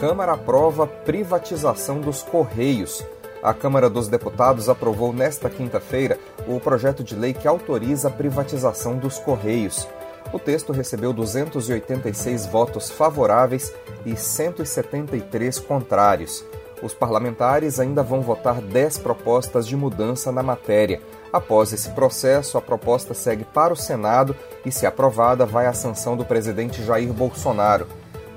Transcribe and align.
Câmara 0.00 0.32
aprova 0.32 0.86
privatização 0.86 2.00
dos 2.00 2.22
Correios. 2.22 3.04
A 3.42 3.52
Câmara 3.52 3.90
dos 3.90 4.08
Deputados 4.08 4.70
aprovou 4.70 5.12
nesta 5.12 5.50
quinta-feira 5.50 6.18
o 6.48 6.58
projeto 6.58 7.04
de 7.04 7.14
lei 7.14 7.34
que 7.34 7.46
autoriza 7.46 8.08
a 8.08 8.10
privatização 8.10 8.96
dos 8.96 9.18
Correios. 9.18 9.86
O 10.32 10.38
texto 10.38 10.72
recebeu 10.72 11.12
286 11.12 12.46
votos 12.46 12.90
favoráveis 12.90 13.74
e 14.06 14.16
173 14.16 15.58
contrários. 15.58 16.46
Os 16.82 16.94
parlamentares 16.94 17.78
ainda 17.78 18.02
vão 18.02 18.22
votar 18.22 18.62
10 18.62 18.96
propostas 19.00 19.68
de 19.68 19.76
mudança 19.76 20.32
na 20.32 20.42
matéria. 20.42 21.02
Após 21.30 21.74
esse 21.74 21.90
processo, 21.90 22.56
a 22.56 22.62
proposta 22.62 23.12
segue 23.12 23.44
para 23.44 23.74
o 23.74 23.76
Senado 23.76 24.34
e, 24.64 24.72
se 24.72 24.86
aprovada, 24.86 25.44
vai 25.44 25.66
à 25.66 25.74
sanção 25.74 26.16
do 26.16 26.24
presidente 26.24 26.82
Jair 26.82 27.12
Bolsonaro. 27.12 27.86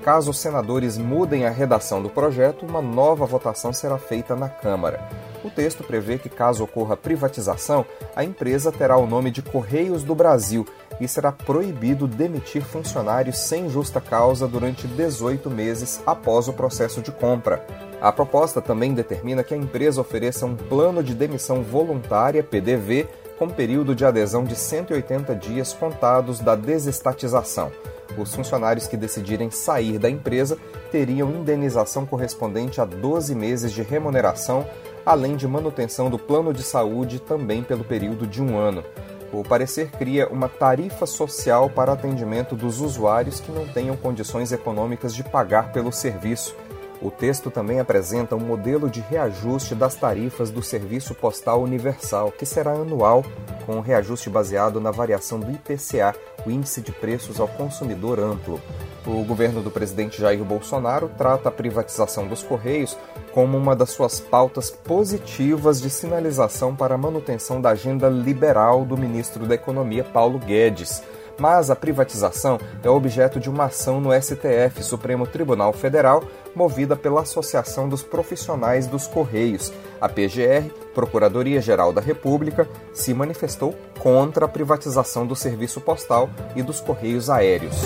Caso 0.04 0.32
os 0.32 0.38
senadores 0.38 0.98
mudem 0.98 1.46
a 1.46 1.50
redação 1.50 2.02
do 2.02 2.10
projeto, 2.10 2.66
uma 2.66 2.82
nova 2.82 3.24
votação 3.24 3.72
será 3.72 3.96
feita 3.96 4.36
na 4.36 4.50
Câmara. 4.50 5.08
O 5.42 5.48
texto 5.48 5.82
prevê 5.82 6.18
que, 6.18 6.28
caso 6.28 6.62
ocorra 6.62 6.94
privatização, 6.94 7.86
a 8.14 8.22
empresa 8.22 8.70
terá 8.70 8.98
o 8.98 9.06
nome 9.06 9.30
de 9.30 9.40
Correios 9.40 10.02
do 10.02 10.14
Brasil 10.14 10.66
e 11.00 11.08
será 11.08 11.32
proibido 11.32 12.06
demitir 12.06 12.62
funcionários 12.62 13.38
sem 13.38 13.70
justa 13.70 13.98
causa 13.98 14.46
durante 14.46 14.86
18 14.86 15.50
meses 15.50 16.02
após 16.04 16.48
o 16.48 16.52
processo 16.52 17.00
de 17.00 17.10
compra. 17.10 17.64
A 17.98 18.12
proposta 18.12 18.60
também 18.60 18.92
determina 18.92 19.42
que 19.42 19.54
a 19.54 19.56
empresa 19.56 20.02
ofereça 20.02 20.44
um 20.44 20.54
plano 20.54 21.02
de 21.02 21.14
demissão 21.14 21.62
voluntária, 21.62 22.44
PDV, 22.44 23.08
com 23.38 23.48
período 23.48 23.94
de 23.94 24.04
adesão 24.04 24.44
de 24.44 24.54
180 24.54 25.34
dias 25.34 25.72
contados 25.72 26.40
da 26.40 26.54
desestatização. 26.54 27.72
Os 28.16 28.34
funcionários 28.34 28.86
que 28.86 28.96
decidirem 28.96 29.50
sair 29.50 29.98
da 29.98 30.08
empresa 30.08 30.58
teriam 30.90 31.30
indenização 31.30 32.06
correspondente 32.06 32.80
a 32.80 32.84
12 32.84 33.34
meses 33.34 33.72
de 33.72 33.82
remuneração, 33.82 34.66
além 35.04 35.36
de 35.36 35.46
manutenção 35.46 36.08
do 36.08 36.18
plano 36.18 36.52
de 36.52 36.62
saúde 36.62 37.18
também 37.18 37.62
pelo 37.62 37.84
período 37.84 38.26
de 38.26 38.42
um 38.42 38.56
ano. 38.56 38.84
O 39.32 39.42
parecer 39.42 39.90
cria 39.90 40.28
uma 40.28 40.48
tarifa 40.48 41.06
social 41.06 41.68
para 41.68 41.92
atendimento 41.92 42.54
dos 42.54 42.80
usuários 42.80 43.40
que 43.40 43.50
não 43.50 43.66
tenham 43.66 43.96
condições 43.96 44.52
econômicas 44.52 45.12
de 45.12 45.24
pagar 45.24 45.72
pelo 45.72 45.90
serviço. 45.90 46.54
O 47.02 47.10
texto 47.10 47.50
também 47.50 47.80
apresenta 47.80 48.36
um 48.36 48.40
modelo 48.40 48.88
de 48.88 49.00
reajuste 49.00 49.74
das 49.74 49.94
tarifas 49.94 50.50
do 50.50 50.62
Serviço 50.62 51.14
Postal 51.14 51.62
Universal, 51.62 52.32
que 52.32 52.46
será 52.46 52.72
anual, 52.72 53.24
com 53.66 53.76
um 53.76 53.80
reajuste 53.80 54.30
baseado 54.30 54.80
na 54.80 54.90
variação 54.90 55.38
do 55.38 55.50
IPCA, 55.50 56.14
o 56.46 56.50
Índice 56.50 56.80
de 56.80 56.92
Preços 56.92 57.40
ao 57.40 57.48
Consumidor 57.48 58.18
Amplo. 58.18 58.60
O 59.06 59.22
governo 59.24 59.60
do 59.62 59.70
presidente 59.70 60.20
Jair 60.20 60.42
Bolsonaro 60.42 61.10
trata 61.18 61.48
a 61.48 61.52
privatização 61.52 62.26
dos 62.26 62.42
Correios 62.42 62.96
como 63.32 63.58
uma 63.58 63.74
das 63.74 63.90
suas 63.90 64.20
pautas 64.20 64.70
positivas 64.70 65.80
de 65.80 65.90
sinalização 65.90 66.74
para 66.74 66.94
a 66.94 66.98
manutenção 66.98 67.60
da 67.60 67.70
agenda 67.70 68.08
liberal 68.08 68.84
do 68.84 68.96
ministro 68.96 69.46
da 69.46 69.56
Economia, 69.56 70.04
Paulo 70.04 70.38
Guedes 70.38 71.02
mas 71.38 71.70
a 71.70 71.76
privatização 71.76 72.58
é 72.82 72.88
objeto 72.88 73.40
de 73.40 73.50
uma 73.50 73.64
ação 73.64 74.00
no 74.00 74.10
STF, 74.12 74.82
Supremo 74.82 75.26
Tribunal 75.26 75.72
Federal, 75.72 76.24
movida 76.54 76.96
pela 76.96 77.22
Associação 77.22 77.88
dos 77.88 78.02
Profissionais 78.02 78.86
dos 78.86 79.06
Correios. 79.06 79.72
A 80.00 80.08
PGR, 80.08 80.70
Procuradoria-Geral 80.94 81.92
da 81.92 82.00
República, 82.00 82.68
se 82.92 83.12
manifestou 83.12 83.74
contra 83.98 84.44
a 84.44 84.48
privatização 84.48 85.26
do 85.26 85.34
serviço 85.34 85.80
postal 85.80 86.30
e 86.54 86.62
dos 86.62 86.80
correios 86.80 87.28
aéreos. 87.28 87.82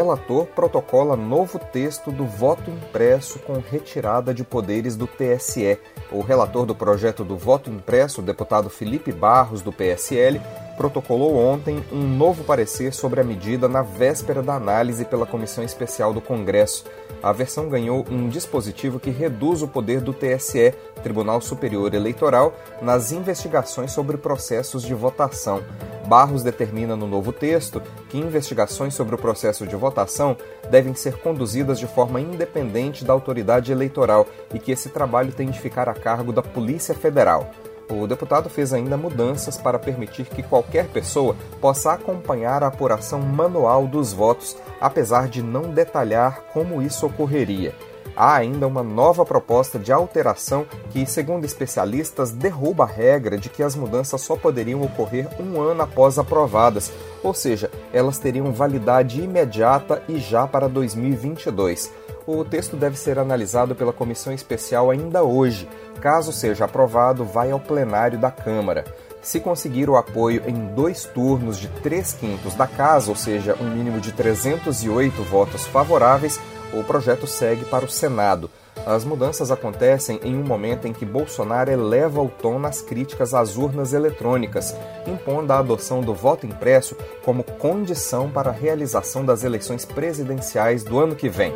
Relator 0.00 0.46
protocola 0.46 1.14
novo 1.14 1.58
texto 1.58 2.10
do 2.10 2.24
voto 2.24 2.70
impresso 2.70 3.38
com 3.40 3.60
retirada 3.60 4.32
de 4.32 4.42
poderes 4.42 4.96
do 4.96 5.06
TSE. 5.06 5.78
O 6.10 6.22
relator 6.22 6.64
do 6.64 6.74
projeto 6.74 7.22
do 7.22 7.36
voto 7.36 7.68
impresso, 7.68 8.22
deputado 8.22 8.70
Felipe 8.70 9.12
Barros, 9.12 9.60
do 9.60 9.70
PSL, 9.70 10.40
protocolou 10.80 11.36
ontem 11.36 11.84
um 11.92 12.00
novo 12.00 12.42
parecer 12.42 12.94
sobre 12.94 13.20
a 13.20 13.24
medida 13.24 13.68
na 13.68 13.82
véspera 13.82 14.42
da 14.42 14.54
análise 14.54 15.04
pela 15.04 15.26
Comissão 15.26 15.62
Especial 15.62 16.14
do 16.14 16.22
Congresso. 16.22 16.86
A 17.22 17.32
versão 17.32 17.68
ganhou 17.68 18.02
um 18.10 18.30
dispositivo 18.30 18.98
que 18.98 19.10
reduz 19.10 19.60
o 19.60 19.68
poder 19.68 20.00
do 20.00 20.14
TSE, 20.14 20.72
Tribunal 21.02 21.42
Superior 21.42 21.92
Eleitoral, 21.92 22.54
nas 22.80 23.12
investigações 23.12 23.92
sobre 23.92 24.16
processos 24.16 24.82
de 24.82 24.94
votação. 24.94 25.62
Barros 26.06 26.42
determina 26.42 26.96
no 26.96 27.06
novo 27.06 27.30
texto 27.30 27.82
que 28.08 28.16
investigações 28.16 28.94
sobre 28.94 29.14
o 29.14 29.18
processo 29.18 29.66
de 29.66 29.76
votação 29.76 30.34
devem 30.70 30.94
ser 30.94 31.18
conduzidas 31.18 31.78
de 31.78 31.86
forma 31.86 32.22
independente 32.22 33.04
da 33.04 33.12
autoridade 33.12 33.70
eleitoral 33.70 34.26
e 34.54 34.58
que 34.58 34.72
esse 34.72 34.88
trabalho 34.88 35.30
tem 35.30 35.50
de 35.50 35.60
ficar 35.60 35.90
a 35.90 35.94
cargo 35.94 36.32
da 36.32 36.40
Polícia 36.40 36.94
Federal. 36.94 37.50
O 37.90 38.06
deputado 38.06 38.48
fez 38.48 38.72
ainda 38.72 38.96
mudanças 38.96 39.58
para 39.58 39.78
permitir 39.78 40.26
que 40.26 40.42
qualquer 40.42 40.88
pessoa 40.88 41.36
possa 41.60 41.92
acompanhar 41.92 42.62
a 42.62 42.68
apuração 42.68 43.20
manual 43.20 43.86
dos 43.86 44.12
votos, 44.12 44.56
apesar 44.80 45.28
de 45.28 45.42
não 45.42 45.62
detalhar 45.62 46.42
como 46.52 46.80
isso 46.80 47.06
ocorreria 47.06 47.74
há 48.16 48.34
ainda 48.34 48.66
uma 48.66 48.82
nova 48.82 49.24
proposta 49.24 49.78
de 49.78 49.92
alteração 49.92 50.66
que, 50.90 51.06
segundo 51.06 51.44
especialistas, 51.44 52.30
derruba 52.30 52.84
a 52.84 52.86
regra 52.86 53.38
de 53.38 53.48
que 53.48 53.62
as 53.62 53.74
mudanças 53.74 54.20
só 54.20 54.36
poderiam 54.36 54.82
ocorrer 54.82 55.26
um 55.40 55.60
ano 55.60 55.82
após 55.82 56.18
aprovadas, 56.18 56.92
ou 57.22 57.32
seja, 57.32 57.70
elas 57.92 58.18
teriam 58.18 58.52
validade 58.52 59.20
imediata 59.20 60.02
e 60.08 60.18
já 60.18 60.46
para 60.46 60.68
2022. 60.68 61.90
O 62.32 62.44
texto 62.44 62.76
deve 62.76 62.96
ser 62.96 63.18
analisado 63.18 63.74
pela 63.74 63.92
comissão 63.92 64.32
especial 64.32 64.88
ainda 64.88 65.24
hoje. 65.24 65.68
Caso 66.00 66.32
seja 66.32 66.64
aprovado, 66.64 67.24
vai 67.24 67.50
ao 67.50 67.58
plenário 67.58 68.20
da 68.20 68.30
Câmara. 68.30 68.84
Se 69.20 69.40
conseguir 69.40 69.90
o 69.90 69.96
apoio 69.96 70.40
em 70.46 70.54
dois 70.72 71.04
turnos 71.04 71.58
de 71.58 71.66
três 71.82 72.12
quintos 72.12 72.54
da 72.54 72.68
casa, 72.68 73.10
ou 73.10 73.16
seja, 73.16 73.56
um 73.60 73.68
mínimo 73.68 74.00
de 74.00 74.12
308 74.12 75.24
votos 75.24 75.66
favoráveis, 75.66 76.38
o 76.72 76.84
projeto 76.84 77.26
segue 77.26 77.64
para 77.64 77.84
o 77.84 77.90
Senado. 77.90 78.48
As 78.86 79.04
mudanças 79.04 79.50
acontecem 79.50 80.20
em 80.22 80.36
um 80.36 80.44
momento 80.44 80.86
em 80.86 80.92
que 80.92 81.04
Bolsonaro 81.04 81.72
eleva 81.72 82.22
o 82.22 82.28
tom 82.28 82.60
nas 82.60 82.80
críticas 82.80 83.34
às 83.34 83.56
urnas 83.56 83.92
eletrônicas, 83.92 84.72
impondo 85.04 85.52
a 85.52 85.58
adoção 85.58 86.00
do 86.00 86.14
voto 86.14 86.46
impresso 86.46 86.96
como 87.24 87.42
condição 87.42 88.30
para 88.30 88.50
a 88.50 88.54
realização 88.54 89.24
das 89.24 89.42
eleições 89.42 89.84
presidenciais 89.84 90.84
do 90.84 91.00
ano 91.00 91.16
que 91.16 91.28
vem. 91.28 91.52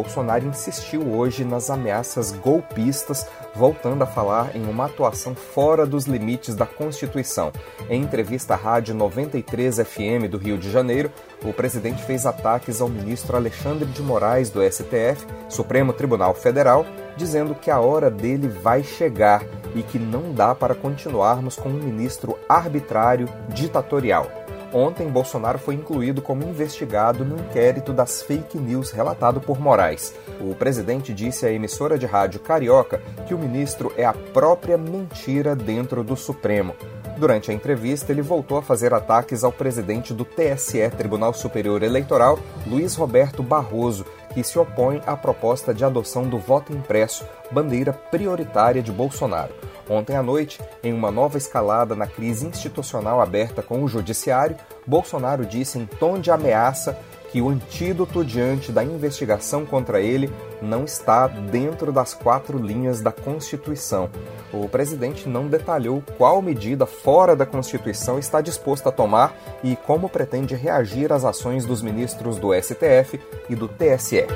Bolsonaro 0.00 0.46
insistiu 0.46 1.02
hoje 1.12 1.44
nas 1.44 1.68
ameaças 1.68 2.32
golpistas, 2.32 3.26
voltando 3.54 4.02
a 4.02 4.06
falar 4.06 4.56
em 4.56 4.64
uma 4.66 4.86
atuação 4.86 5.34
fora 5.34 5.84
dos 5.84 6.06
limites 6.06 6.54
da 6.54 6.64
Constituição. 6.64 7.52
Em 7.90 8.00
entrevista 8.00 8.54
à 8.54 8.56
Rádio 8.56 8.94
93 8.94 9.76
FM 9.76 10.30
do 10.30 10.38
Rio 10.38 10.56
de 10.56 10.70
Janeiro, 10.70 11.12
o 11.44 11.52
presidente 11.52 12.02
fez 12.02 12.24
ataques 12.24 12.80
ao 12.80 12.88
ministro 12.88 13.36
Alexandre 13.36 13.84
de 13.84 14.00
Moraes 14.00 14.48
do 14.48 14.62
STF, 14.62 15.26
Supremo 15.50 15.92
Tribunal 15.92 16.34
Federal, 16.34 16.86
dizendo 17.14 17.54
que 17.54 17.70
a 17.70 17.78
hora 17.78 18.10
dele 18.10 18.48
vai 18.48 18.82
chegar 18.82 19.44
e 19.74 19.82
que 19.82 19.98
não 19.98 20.32
dá 20.32 20.54
para 20.54 20.74
continuarmos 20.74 21.56
com 21.56 21.68
um 21.68 21.74
ministro 21.74 22.38
arbitrário, 22.48 23.28
ditatorial. 23.50 24.39
Ontem, 24.72 25.08
Bolsonaro 25.08 25.58
foi 25.58 25.74
incluído 25.74 26.22
como 26.22 26.44
investigado 26.44 27.24
no 27.24 27.36
inquérito 27.36 27.92
das 27.92 28.22
fake 28.22 28.56
news 28.56 28.92
relatado 28.92 29.40
por 29.40 29.60
Moraes. 29.60 30.14
O 30.40 30.54
presidente 30.54 31.12
disse 31.12 31.44
à 31.44 31.52
emissora 31.52 31.98
de 31.98 32.06
rádio 32.06 32.38
Carioca 32.40 33.02
que 33.26 33.34
o 33.34 33.38
ministro 33.38 33.92
é 33.96 34.04
a 34.04 34.12
própria 34.12 34.78
mentira 34.78 35.56
dentro 35.56 36.04
do 36.04 36.16
Supremo. 36.16 36.74
Durante 37.16 37.50
a 37.50 37.54
entrevista, 37.54 38.12
ele 38.12 38.22
voltou 38.22 38.56
a 38.56 38.62
fazer 38.62 38.94
ataques 38.94 39.44
ao 39.44 39.52
presidente 39.52 40.14
do 40.14 40.24
TSE, 40.24 40.88
Tribunal 40.96 41.34
Superior 41.34 41.82
Eleitoral, 41.82 42.38
Luiz 42.66 42.94
Roberto 42.94 43.42
Barroso, 43.42 44.06
que 44.32 44.42
se 44.42 44.58
opõe 44.58 45.02
à 45.04 45.16
proposta 45.16 45.74
de 45.74 45.84
adoção 45.84 46.22
do 46.22 46.38
voto 46.38 46.72
impresso, 46.72 47.26
bandeira 47.50 47.92
prioritária 47.92 48.82
de 48.82 48.92
Bolsonaro. 48.92 49.52
Ontem 49.90 50.14
à 50.14 50.22
noite, 50.22 50.60
em 50.84 50.92
uma 50.92 51.10
nova 51.10 51.36
escalada 51.36 51.96
na 51.96 52.06
crise 52.06 52.46
institucional 52.46 53.20
aberta 53.20 53.60
com 53.60 53.82
o 53.82 53.88
Judiciário, 53.88 54.56
Bolsonaro 54.86 55.44
disse 55.44 55.80
em 55.80 55.84
tom 55.84 56.20
de 56.20 56.30
ameaça 56.30 56.96
que 57.32 57.42
o 57.42 57.48
antídoto 57.48 58.24
diante 58.24 58.70
da 58.70 58.84
investigação 58.84 59.66
contra 59.66 60.00
ele 60.00 60.30
não 60.62 60.84
está 60.84 61.26
dentro 61.26 61.92
das 61.92 62.14
quatro 62.14 62.56
linhas 62.56 63.00
da 63.00 63.10
Constituição. 63.10 64.08
O 64.52 64.68
presidente 64.68 65.28
não 65.28 65.48
detalhou 65.48 66.04
qual 66.16 66.40
medida 66.40 66.86
fora 66.86 67.34
da 67.34 67.46
Constituição 67.46 68.16
está 68.16 68.40
disposto 68.40 68.88
a 68.88 68.92
tomar 68.92 69.36
e 69.62 69.74
como 69.74 70.08
pretende 70.08 70.54
reagir 70.54 71.12
às 71.12 71.24
ações 71.24 71.66
dos 71.66 71.82
ministros 71.82 72.38
do 72.38 72.54
STF 72.54 73.20
e 73.48 73.56
do 73.56 73.66
TSE. 73.66 74.26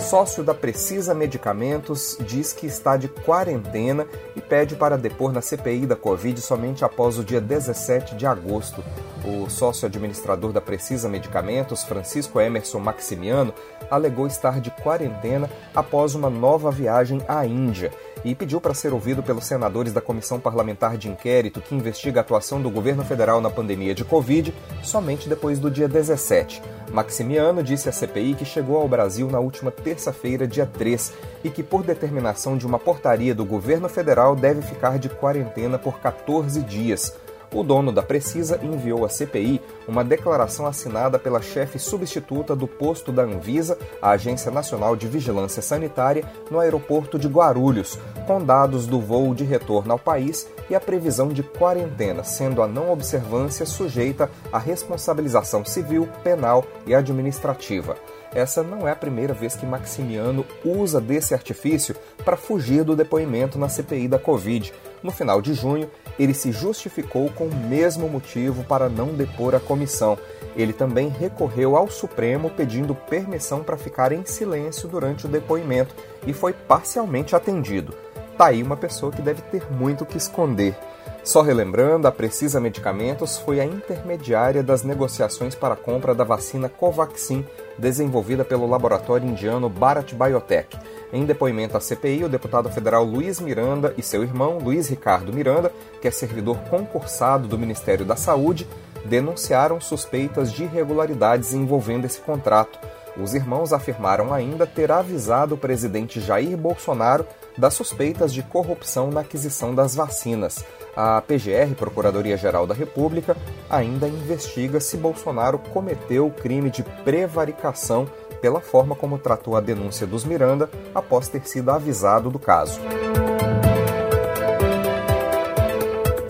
Sócio 0.00 0.42
da 0.42 0.54
Precisa 0.54 1.14
Medicamentos 1.14 2.16
diz 2.20 2.52
que 2.52 2.66
está 2.66 2.96
de 2.96 3.06
quarentena 3.06 4.06
e 4.34 4.40
pede 4.40 4.74
para 4.74 4.96
depor 4.96 5.30
na 5.30 5.42
CPI 5.42 5.86
da 5.86 5.94
Covid 5.94 6.40
somente 6.40 6.84
após 6.84 7.18
o 7.18 7.24
dia 7.24 7.40
17 7.40 8.16
de 8.16 8.26
agosto. 8.26 8.82
O 9.24 9.48
sócio 9.50 9.86
administrador 9.86 10.52
da 10.52 10.60
Precisa 10.60 11.08
Medicamentos, 11.08 11.84
Francisco 11.84 12.40
Emerson 12.40 12.78
Maximiano, 12.78 13.52
alegou 13.90 14.26
estar 14.26 14.60
de 14.60 14.70
quarentena 14.70 15.50
após 15.74 16.14
uma 16.14 16.30
nova 16.30 16.70
viagem 16.70 17.22
à 17.28 17.44
Índia 17.44 17.92
e 18.24 18.34
pediu 18.34 18.60
para 18.60 18.74
ser 18.74 18.92
ouvido 18.92 19.22
pelos 19.22 19.46
senadores 19.46 19.92
da 19.92 20.00
Comissão 20.00 20.38
Parlamentar 20.38 20.96
de 20.96 21.08
Inquérito 21.08 21.60
que 21.60 21.74
investiga 21.74 22.20
a 22.20 22.22
atuação 22.22 22.60
do 22.60 22.70
governo 22.70 23.04
federal 23.04 23.40
na 23.40 23.50
pandemia 23.50 23.94
de 23.94 24.04
Covid 24.04 24.54
somente 24.82 25.28
depois 25.28 25.58
do 25.58 25.70
dia 25.70 25.88
17. 25.88 26.62
Maximiano 26.90 27.62
disse 27.62 27.88
à 27.88 27.92
CPI 27.92 28.34
que 28.34 28.44
chegou 28.44 28.76
ao 28.76 28.88
Brasil 28.88 29.28
na 29.30 29.38
última 29.38 29.70
terça-feira, 29.70 30.46
dia 30.46 30.66
3, 30.66 31.12
e 31.44 31.50
que, 31.50 31.62
por 31.62 31.84
determinação 31.84 32.56
de 32.56 32.66
uma 32.66 32.78
portaria 32.78 33.34
do 33.34 33.44
governo 33.44 33.88
federal, 33.88 34.34
deve 34.34 34.60
ficar 34.62 34.98
de 34.98 35.08
quarentena 35.08 35.78
por 35.78 36.00
14 36.00 36.60
dias. 36.62 37.14
O 37.52 37.64
dono 37.64 37.90
da 37.90 38.00
Precisa 38.00 38.60
enviou 38.62 39.04
à 39.04 39.08
CPI 39.08 39.60
uma 39.88 40.04
declaração 40.04 40.66
assinada 40.66 41.18
pela 41.18 41.42
chefe 41.42 41.80
substituta 41.80 42.54
do 42.54 42.68
posto 42.68 43.10
da 43.10 43.22
Anvisa, 43.22 43.76
a 44.00 44.10
Agência 44.10 44.52
Nacional 44.52 44.94
de 44.94 45.08
Vigilância 45.08 45.60
Sanitária, 45.60 46.24
no 46.48 46.60
aeroporto 46.60 47.18
de 47.18 47.26
Guarulhos, 47.26 47.98
com 48.24 48.42
dados 48.42 48.86
do 48.86 49.00
voo 49.00 49.34
de 49.34 49.42
retorno 49.42 49.92
ao 49.92 49.98
país 49.98 50.48
e 50.68 50.76
a 50.76 50.80
previsão 50.80 51.28
de 51.28 51.42
quarentena, 51.42 52.22
sendo 52.22 52.62
a 52.62 52.68
não 52.68 52.92
observância 52.92 53.66
sujeita 53.66 54.30
à 54.52 54.58
responsabilização 54.58 55.64
civil, 55.64 56.08
penal 56.22 56.64
e 56.86 56.94
administrativa. 56.94 57.96
Essa 58.32 58.62
não 58.62 58.86
é 58.86 58.92
a 58.92 58.96
primeira 58.96 59.34
vez 59.34 59.56
que 59.56 59.66
Maximiano 59.66 60.46
usa 60.64 61.00
desse 61.00 61.34
artifício 61.34 61.96
para 62.24 62.36
fugir 62.36 62.84
do 62.84 62.94
depoimento 62.94 63.58
na 63.58 63.68
CPI 63.68 64.06
da 64.06 64.20
Covid. 64.20 64.72
No 65.02 65.10
final 65.10 65.40
de 65.40 65.54
junho, 65.54 65.90
ele 66.18 66.34
se 66.34 66.52
justificou 66.52 67.30
com 67.30 67.46
o 67.46 67.54
mesmo 67.54 68.08
motivo 68.08 68.64
para 68.64 68.88
não 68.88 69.08
depor 69.08 69.54
a 69.54 69.60
comissão. 69.60 70.18
Ele 70.56 70.72
também 70.72 71.08
recorreu 71.08 71.76
ao 71.76 71.90
Supremo 71.90 72.50
pedindo 72.50 72.94
permissão 72.94 73.62
para 73.62 73.76
ficar 73.76 74.12
em 74.12 74.24
silêncio 74.26 74.88
durante 74.88 75.26
o 75.26 75.28
depoimento 75.28 75.94
e 76.26 76.32
foi 76.32 76.52
parcialmente 76.52 77.34
atendido. 77.34 77.94
Tá 78.36 78.46
aí 78.46 78.62
uma 78.62 78.76
pessoa 78.76 79.12
que 79.12 79.22
deve 79.22 79.42
ter 79.42 79.70
muito 79.72 80.04
o 80.04 80.06
que 80.06 80.16
esconder. 80.16 80.76
Só 81.22 81.42
relembrando, 81.42 82.08
a 82.08 82.12
Precisa 82.12 82.58
Medicamentos 82.58 83.36
foi 83.36 83.60
a 83.60 83.64
intermediária 83.64 84.62
das 84.62 84.82
negociações 84.82 85.54
para 85.54 85.74
a 85.74 85.76
compra 85.76 86.14
da 86.14 86.24
vacina 86.24 86.68
Covaxin, 86.68 87.46
desenvolvida 87.76 88.42
pelo 88.42 88.66
laboratório 88.66 89.28
indiano 89.28 89.68
Bharat 89.68 90.14
Biotech. 90.14 90.78
Em 91.12 91.24
depoimento 91.24 91.76
à 91.76 91.80
CPI, 91.80 92.24
o 92.24 92.28
deputado 92.28 92.70
federal 92.70 93.04
Luiz 93.04 93.40
Miranda 93.40 93.92
e 93.98 94.02
seu 94.02 94.22
irmão 94.22 94.58
Luiz 94.58 94.88
Ricardo 94.88 95.32
Miranda, 95.32 95.72
que 96.00 96.06
é 96.06 96.10
servidor 96.10 96.56
concursado 96.70 97.48
do 97.48 97.58
Ministério 97.58 98.04
da 98.04 98.14
Saúde, 98.14 98.66
denunciaram 99.04 99.80
suspeitas 99.80 100.52
de 100.52 100.64
irregularidades 100.64 101.52
envolvendo 101.52 102.04
esse 102.04 102.20
contrato. 102.20 102.78
Os 103.16 103.34
irmãos 103.34 103.72
afirmaram 103.72 104.32
ainda 104.32 104.66
ter 104.66 104.92
avisado 104.92 105.56
o 105.56 105.58
presidente 105.58 106.20
Jair 106.20 106.56
Bolsonaro 106.56 107.26
das 107.58 107.74
suspeitas 107.74 108.32
de 108.32 108.42
corrupção 108.42 109.10
na 109.10 109.20
aquisição 109.20 109.74
das 109.74 109.96
vacinas. 109.96 110.64
A 110.96 111.20
PGR, 111.20 111.74
Procuradoria-Geral 111.76 112.66
da 112.66 112.74
República, 112.74 113.36
ainda 113.68 114.06
investiga 114.08 114.78
se 114.80 114.96
Bolsonaro 114.96 115.58
cometeu 115.58 116.26
o 116.26 116.30
crime 116.30 116.70
de 116.70 116.82
prevaricação 116.82 118.08
pela 118.40 118.60
forma 118.60 118.94
como 118.94 119.18
tratou 119.18 119.56
a 119.56 119.60
denúncia 119.60 120.06
dos 120.06 120.24
Miranda 120.24 120.70
após 120.94 121.28
ter 121.28 121.46
sido 121.46 121.70
avisado 121.70 122.30
do 122.30 122.38
caso. 122.38 122.80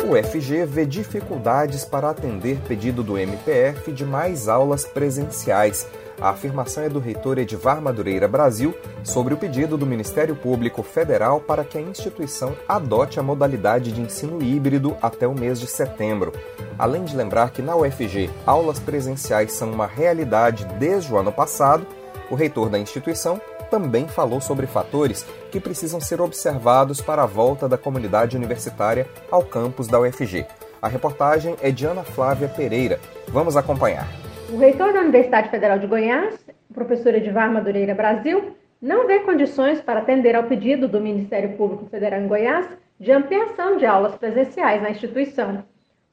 O 0.08 0.16
FG 0.16 0.66
vê 0.66 0.84
dificuldades 0.84 1.84
para 1.84 2.10
atender 2.10 2.58
pedido 2.66 3.02
do 3.02 3.16
MPF 3.16 3.92
de 3.92 4.04
mais 4.04 4.48
aulas 4.48 4.84
presenciais 4.84 5.86
a 6.20 6.30
afirmação 6.30 6.84
é 6.84 6.88
do 6.88 6.98
reitor 6.98 7.38
Edivar 7.38 7.80
Madureira 7.80 8.28
Brasil 8.28 8.74
sobre 9.02 9.32
o 9.32 9.38
pedido 9.38 9.78
do 9.78 9.86
Ministério 9.86 10.36
Público 10.36 10.82
Federal 10.82 11.40
para 11.40 11.64
que 11.64 11.78
a 11.78 11.80
instituição 11.80 12.54
adote 12.68 13.18
a 13.18 13.22
modalidade 13.22 13.90
de 13.90 14.02
ensino 14.02 14.42
híbrido 14.42 14.94
até 15.00 15.26
o 15.26 15.34
mês 15.34 15.58
de 15.58 15.66
setembro. 15.66 16.32
Além 16.78 17.04
de 17.04 17.16
lembrar 17.16 17.50
que 17.50 17.62
na 17.62 17.74
UFG 17.74 18.28
aulas 18.44 18.78
presenciais 18.78 19.52
são 19.52 19.72
uma 19.72 19.86
realidade 19.86 20.66
desde 20.78 21.10
o 21.10 21.16
ano 21.16 21.32
passado, 21.32 21.86
o 22.30 22.34
reitor 22.34 22.70
da 22.70 22.78
instituição 22.78 23.40
também 23.70 24.06
falou 24.06 24.40
sobre 24.40 24.66
fatores 24.66 25.26
que 25.50 25.60
precisam 25.60 26.00
ser 26.00 26.20
observados 26.20 27.00
para 27.00 27.24
a 27.24 27.26
volta 27.26 27.68
da 27.68 27.76
comunidade 27.76 28.36
universitária 28.36 29.06
ao 29.30 29.44
campus 29.44 29.88
da 29.88 30.00
UFG. 30.00 30.46
A 30.80 30.88
reportagem 30.88 31.56
é 31.60 31.70
de 31.70 31.84
Ana 31.84 32.02
Flávia 32.02 32.48
Pereira. 32.48 32.98
Vamos 33.28 33.56
acompanhar. 33.56 34.08
O 34.48 34.56
reitor 34.56 34.92
da 34.92 35.00
Universidade 35.00 35.50
Federal 35.50 35.78
de 35.78 35.86
Goiás, 35.86 36.34
professor 36.72 37.14
Edivar 37.14 37.52
Madureira 37.52 37.94
Brasil, 37.94 38.56
não 38.80 39.06
vê 39.06 39.20
condições 39.20 39.80
para 39.80 40.00
atender 40.00 40.34
ao 40.34 40.44
pedido 40.44 40.88
do 40.88 41.00
Ministério 41.00 41.56
Público 41.56 41.86
Federal 41.86 42.20
em 42.20 42.28
Goiás 42.28 42.66
de 42.98 43.12
ampliação 43.12 43.76
de 43.76 43.84
aulas 43.84 44.14
presenciais 44.14 44.82
na 44.82 44.90
instituição. 44.90 45.64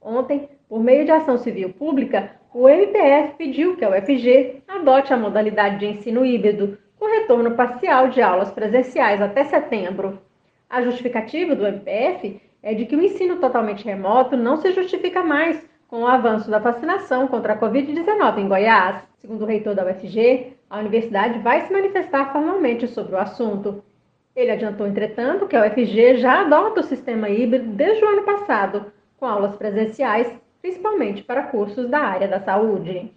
Ontem, 0.01 0.49
por 0.67 0.81
meio 0.81 1.05
de 1.05 1.11
ação 1.11 1.37
civil 1.37 1.73
pública, 1.73 2.31
o 2.59 2.67
MPF 2.67 3.35
pediu 3.37 3.77
que 3.77 3.85
a 3.85 3.89
UFG 3.91 4.63
adote 4.67 5.13
a 5.13 5.17
modalidade 5.17 5.77
de 5.77 5.85
ensino 5.85 6.25
híbrido, 6.25 6.75
com 6.97 7.05
retorno 7.05 7.51
parcial 7.51 8.07
de 8.07 8.19
aulas 8.19 8.49
presenciais 8.49 9.21
até 9.21 9.43
setembro. 9.43 10.19
A 10.67 10.81
justificativa 10.81 11.55
do 11.55 11.67
MPF 11.67 12.41
é 12.63 12.73
de 12.73 12.87
que 12.87 12.95
o 12.95 13.01
ensino 13.03 13.35
totalmente 13.35 13.85
remoto 13.85 14.35
não 14.35 14.57
se 14.57 14.71
justifica 14.71 15.21
mais 15.23 15.63
com 15.87 16.01
o 16.01 16.07
avanço 16.07 16.49
da 16.49 16.57
vacinação 16.57 17.27
contra 17.27 17.53
a 17.53 17.59
Covid-19 17.59 18.39
em 18.39 18.47
Goiás. 18.47 19.03
Segundo 19.19 19.43
o 19.43 19.47
reitor 19.47 19.75
da 19.75 19.85
UFG, 19.85 20.53
a 20.67 20.79
universidade 20.79 21.37
vai 21.37 21.61
se 21.61 21.71
manifestar 21.71 22.33
formalmente 22.33 22.87
sobre 22.87 23.13
o 23.13 23.19
assunto. 23.19 23.83
Ele 24.35 24.49
adiantou, 24.49 24.87
entretanto, 24.87 25.45
que 25.45 25.55
a 25.55 25.63
UFG 25.63 26.17
já 26.17 26.41
adota 26.41 26.79
o 26.79 26.83
sistema 26.83 27.29
híbrido 27.29 27.69
desde 27.69 28.03
o 28.03 28.07
ano 28.07 28.23
passado, 28.23 28.91
com 29.19 29.27
aulas 29.27 29.55
presenciais, 29.55 30.27
principalmente 30.67 31.23
para 31.23 31.43
cursos 31.43 31.89
da 31.89 31.99
área 31.99 32.27
da 32.27 32.41
saúde. 32.41 33.09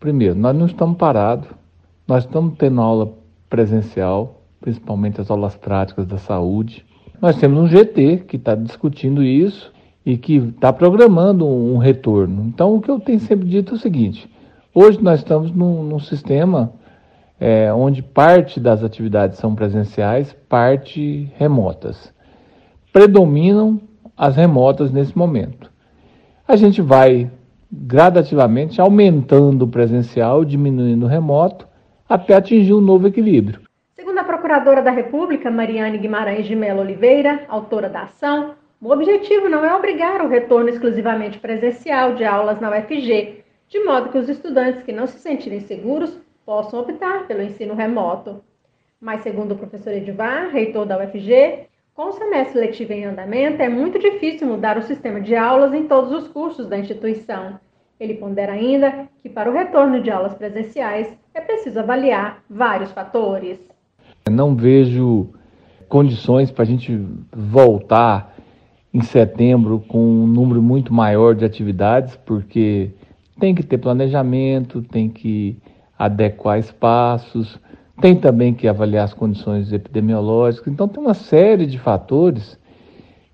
Primeiro, 0.00 0.34
nós 0.34 0.56
não 0.56 0.66
estamos 0.66 0.96
parados, 0.96 1.48
nós 2.06 2.24
estamos 2.24 2.54
tendo 2.58 2.80
aula 2.80 3.12
presencial, 3.48 4.42
principalmente 4.60 5.20
as 5.20 5.30
aulas 5.30 5.54
práticas 5.54 6.06
da 6.06 6.18
saúde. 6.18 6.84
Nós 7.22 7.36
temos 7.36 7.58
um 7.58 7.68
GT 7.68 8.24
que 8.26 8.36
está 8.36 8.56
discutindo 8.56 9.22
isso 9.22 9.72
e 10.04 10.16
que 10.16 10.38
está 10.38 10.72
programando 10.72 11.46
um, 11.46 11.78
retorno. 11.78 12.44
Então, 12.46 12.74
o 12.74 12.80
que 12.80 12.90
eu 12.90 12.98
tenho 12.98 13.20
sempre 13.20 13.48
dito 13.48 13.74
é 13.74 13.76
o 13.76 13.80
seguinte: 13.80 14.28
hoje 14.74 15.00
nós 15.00 15.20
estamos 15.20 15.52
num, 15.52 15.84
num 15.84 16.00
sistema 16.00 16.72
é, 17.38 17.72
onde 17.72 18.02
parte 18.02 18.58
das 18.58 18.82
atividades 18.82 19.38
são 19.38 19.54
presenciais, 19.54 20.32
parte 20.48 21.30
remotas. 21.36 22.12
Predominam 22.92 23.80
as 24.16 24.34
remotas 24.34 24.90
nesse 24.90 25.16
momento. 25.16 25.77
A 26.48 26.56
gente 26.56 26.80
vai 26.80 27.30
gradativamente 27.70 28.80
aumentando 28.80 29.66
o 29.66 29.68
presencial, 29.68 30.46
diminuindo 30.46 31.04
o 31.04 31.06
remoto, 31.06 31.68
até 32.08 32.34
atingir 32.34 32.72
um 32.72 32.80
novo 32.80 33.06
equilíbrio. 33.06 33.60
Segundo 33.94 34.16
a 34.16 34.24
Procuradora 34.24 34.80
da 34.80 34.90
República, 34.90 35.50
Mariane 35.50 35.98
Guimarães 35.98 36.46
de 36.46 36.56
Mello 36.56 36.80
Oliveira, 36.80 37.44
autora 37.50 37.90
da 37.90 38.04
ação, 38.04 38.54
o 38.80 38.90
objetivo 38.90 39.46
não 39.50 39.62
é 39.62 39.76
obrigar 39.76 40.24
o 40.24 40.28
retorno 40.28 40.70
exclusivamente 40.70 41.38
presencial 41.38 42.14
de 42.14 42.24
aulas 42.24 42.58
na 42.62 42.70
UFG, 42.70 43.44
de 43.68 43.84
modo 43.84 44.08
que 44.08 44.16
os 44.16 44.30
estudantes 44.30 44.82
que 44.82 44.90
não 44.90 45.06
se 45.06 45.18
sentirem 45.18 45.60
seguros 45.60 46.18
possam 46.46 46.80
optar 46.80 47.26
pelo 47.26 47.42
ensino 47.42 47.74
remoto. 47.74 48.40
Mas, 48.98 49.20
segundo 49.20 49.52
o 49.52 49.58
professor 49.58 49.92
Edivar, 49.92 50.48
reitor 50.50 50.86
da 50.86 50.96
UFG, 50.96 51.68
com 51.98 52.10
o 52.10 52.12
semestre 52.12 52.60
letivo 52.60 52.92
em 52.92 53.06
andamento, 53.06 53.60
é 53.60 53.68
muito 53.68 53.98
difícil 53.98 54.46
mudar 54.46 54.78
o 54.78 54.82
sistema 54.82 55.20
de 55.20 55.34
aulas 55.34 55.74
em 55.74 55.88
todos 55.88 56.12
os 56.12 56.28
cursos 56.28 56.68
da 56.68 56.78
instituição. 56.78 57.58
Ele 57.98 58.14
pondera 58.14 58.52
ainda 58.52 59.08
que, 59.20 59.28
para 59.28 59.50
o 59.50 59.52
retorno 59.52 60.00
de 60.00 60.08
aulas 60.08 60.32
presenciais, 60.32 61.12
é 61.34 61.40
preciso 61.40 61.80
avaliar 61.80 62.40
vários 62.48 62.92
fatores. 62.92 63.58
Não 64.30 64.54
vejo 64.54 65.30
condições 65.88 66.52
para 66.52 66.62
a 66.62 66.66
gente 66.66 67.04
voltar 67.32 68.32
em 68.94 69.02
setembro 69.02 69.80
com 69.88 69.98
um 69.98 70.24
número 70.28 70.62
muito 70.62 70.94
maior 70.94 71.34
de 71.34 71.44
atividades, 71.44 72.14
porque 72.24 72.92
tem 73.40 73.56
que 73.56 73.64
ter 73.64 73.78
planejamento, 73.78 74.82
tem 74.82 75.08
que 75.08 75.58
adequar 75.98 76.60
espaços, 76.60 77.58
tem 78.00 78.16
também 78.16 78.54
que 78.54 78.68
avaliar 78.68 79.04
as 79.04 79.14
condições 79.14 79.72
epidemiológicas. 79.72 80.72
Então, 80.72 80.88
tem 80.88 81.02
uma 81.02 81.14
série 81.14 81.66
de 81.66 81.78
fatores 81.78 82.58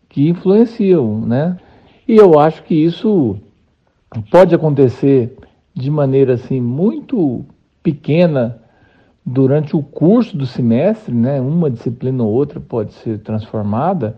que 0.08 0.28
influenciam, 0.28 1.20
né? 1.20 1.58
E 2.06 2.16
eu 2.16 2.38
acho 2.38 2.62
que 2.62 2.74
isso 2.74 3.36
pode 4.30 4.54
acontecer 4.54 5.36
de 5.74 5.90
maneira 5.90 6.34
assim 6.34 6.60
muito 6.60 7.44
pequena 7.82 8.60
durante 9.24 9.74
o 9.74 9.82
curso 9.82 10.36
do 10.36 10.46
semestre, 10.46 11.14
né? 11.14 11.40
Uma 11.40 11.70
disciplina 11.70 12.22
ou 12.22 12.30
outra 12.30 12.60
pode 12.60 12.92
ser 12.94 13.18
transformada, 13.18 14.16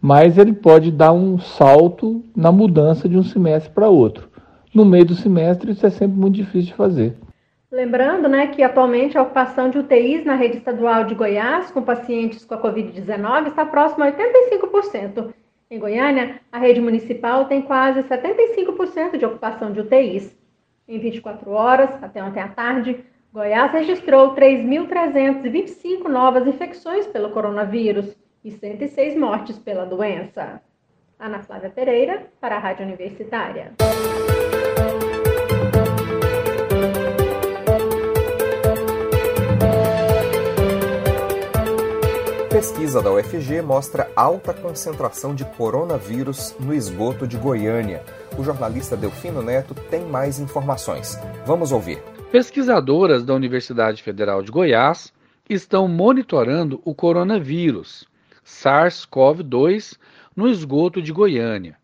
mas 0.00 0.38
ele 0.38 0.52
pode 0.52 0.90
dar 0.90 1.12
um 1.12 1.38
salto 1.38 2.24
na 2.34 2.50
mudança 2.50 3.08
de 3.08 3.16
um 3.16 3.22
semestre 3.22 3.70
para 3.72 3.88
outro. 3.88 4.28
No 4.74 4.84
meio 4.84 5.04
do 5.04 5.14
semestre, 5.14 5.72
isso 5.72 5.84
é 5.84 5.90
sempre 5.90 6.18
muito 6.18 6.36
difícil 6.36 6.68
de 6.68 6.74
fazer. 6.74 7.16
Lembrando 7.70 8.28
né, 8.28 8.46
que 8.46 8.62
atualmente 8.62 9.18
a 9.18 9.22
ocupação 9.22 9.68
de 9.68 9.78
UTIs 9.78 10.24
na 10.24 10.34
rede 10.34 10.56
estadual 10.56 11.04
de 11.04 11.14
Goiás 11.14 11.70
com 11.70 11.82
pacientes 11.82 12.42
com 12.42 12.54
a 12.54 12.62
Covid-19 12.62 13.48
está 13.48 13.66
próxima 13.66 14.06
a 14.06 14.12
85%. 14.12 15.34
Em 15.70 15.78
Goiânia, 15.78 16.40
a 16.50 16.58
rede 16.58 16.80
municipal 16.80 17.44
tem 17.44 17.60
quase 17.60 18.02
75% 18.04 19.18
de 19.18 19.26
ocupação 19.26 19.70
de 19.70 19.80
UTIs. 19.80 20.34
Em 20.88 20.98
24 20.98 21.50
horas, 21.50 21.90
até 22.02 22.24
ontem 22.24 22.40
à 22.40 22.48
tarde, 22.48 23.04
Goiás 23.30 23.70
registrou 23.70 24.34
3.325 24.34 26.08
novas 26.08 26.46
infecções 26.46 27.06
pelo 27.06 27.30
coronavírus 27.30 28.16
e 28.42 28.50
106 28.50 29.14
mortes 29.14 29.58
pela 29.58 29.84
doença. 29.84 30.62
Ana 31.18 31.40
Flávia 31.40 31.68
Pereira, 31.68 32.28
para 32.40 32.56
a 32.56 32.58
Rádio 32.58 32.86
Universitária. 32.86 33.72
Pesquisa 42.68 43.00
da 43.00 43.10
UFG 43.10 43.62
mostra 43.62 44.10
alta 44.14 44.52
concentração 44.52 45.34
de 45.34 45.42
coronavírus 45.42 46.54
no 46.60 46.74
esgoto 46.74 47.26
de 47.26 47.38
Goiânia. 47.38 48.04
O 48.38 48.44
jornalista 48.44 48.94
Delfino 48.94 49.40
Neto 49.40 49.74
tem 49.74 50.04
mais 50.04 50.38
informações. 50.38 51.18
Vamos 51.46 51.72
ouvir. 51.72 51.98
Pesquisadoras 52.30 53.24
da 53.24 53.32
Universidade 53.32 54.02
Federal 54.02 54.42
de 54.42 54.52
Goiás 54.52 55.14
estão 55.48 55.88
monitorando 55.88 56.78
o 56.84 56.94
coronavírus 56.94 58.06
SARS-CoV-2 58.44 59.96
no 60.36 60.46
esgoto 60.46 61.00
de 61.00 61.10
Goiânia. 61.10 61.74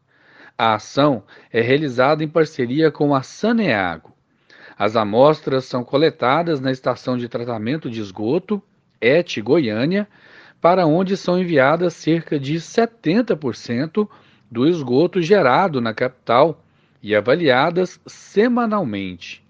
A 0.57 0.75
ação 0.75 1.23
é 1.51 1.63
realizada 1.63 2.23
em 2.23 2.29
parceria 2.29 2.91
com 2.91 3.15
a 3.15 3.23
Saneago. 3.23 4.13
As 4.79 4.97
amostras 4.97 5.65
são 5.65 5.83
coletadas 5.83 6.61
na 6.61 6.71
estação 6.71 7.17
de 7.17 7.27
tratamento 7.27 7.89
de 7.89 8.03
esgoto 8.03 8.63
ET 9.01 9.39
Goiânia, 9.41 10.07
para 10.65 10.87
onde 10.87 11.15
são 11.15 11.39
enviadas 11.39 11.93
cerca 11.93 12.41
de 12.41 12.55
70% 12.55 14.09
do 14.51 14.67
esgoto 14.67 15.21
gerado 15.21 15.79
na 15.79 15.93
capital 15.93 16.65
e 17.03 17.15
avaliadas 17.15 18.01
semanalmente. 18.07 19.45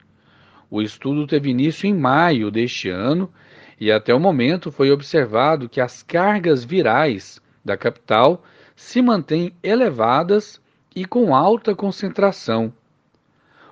O 0.68 0.82
estudo 0.82 1.24
teve 1.24 1.50
início 1.50 1.86
em 1.86 1.94
maio 1.94 2.50
deste 2.50 2.88
ano 2.88 3.32
e 3.80 3.92
até 3.92 4.12
o 4.12 4.18
momento 4.18 4.72
foi 4.72 4.90
observado 4.90 5.68
que 5.68 5.80
as 5.80 6.02
cargas 6.02 6.64
virais 6.64 7.40
da 7.64 7.76
capital 7.76 8.42
se 8.74 9.00
mantêm 9.00 9.52
elevadas 9.62 10.60
e 10.96 11.04
com 11.04 11.32
alta 11.32 11.76
concentração. 11.76 12.72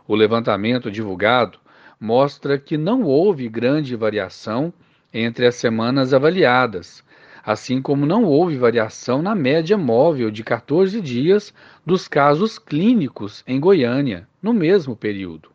O 0.07 0.15
levantamento 0.15 0.93
divulgado 0.93 1.59
mostra 1.99 2.57
que 2.57 2.77
não 2.77 3.03
houve 3.03 3.49
grande 3.49 3.97
variação 3.97 4.73
entre 5.13 5.45
as 5.45 5.57
semanas 5.57 6.15
avaliadas, 6.15 7.03
assim 7.45 7.83
como 7.83 8.07
não 8.07 8.25
houve 8.25 8.57
variação 8.57 9.21
na 9.21 9.35
média 9.35 9.77
móvel 9.77 10.31
de 10.31 10.45
14 10.45 11.01
dias 11.01 11.53
dos 11.85 12.07
casos 12.07 12.59
clínicos 12.59 13.43
em 13.47 13.59
Goiânia 13.59 14.29
no 14.41 14.53
mesmo 14.53 14.95
período. 14.95 15.51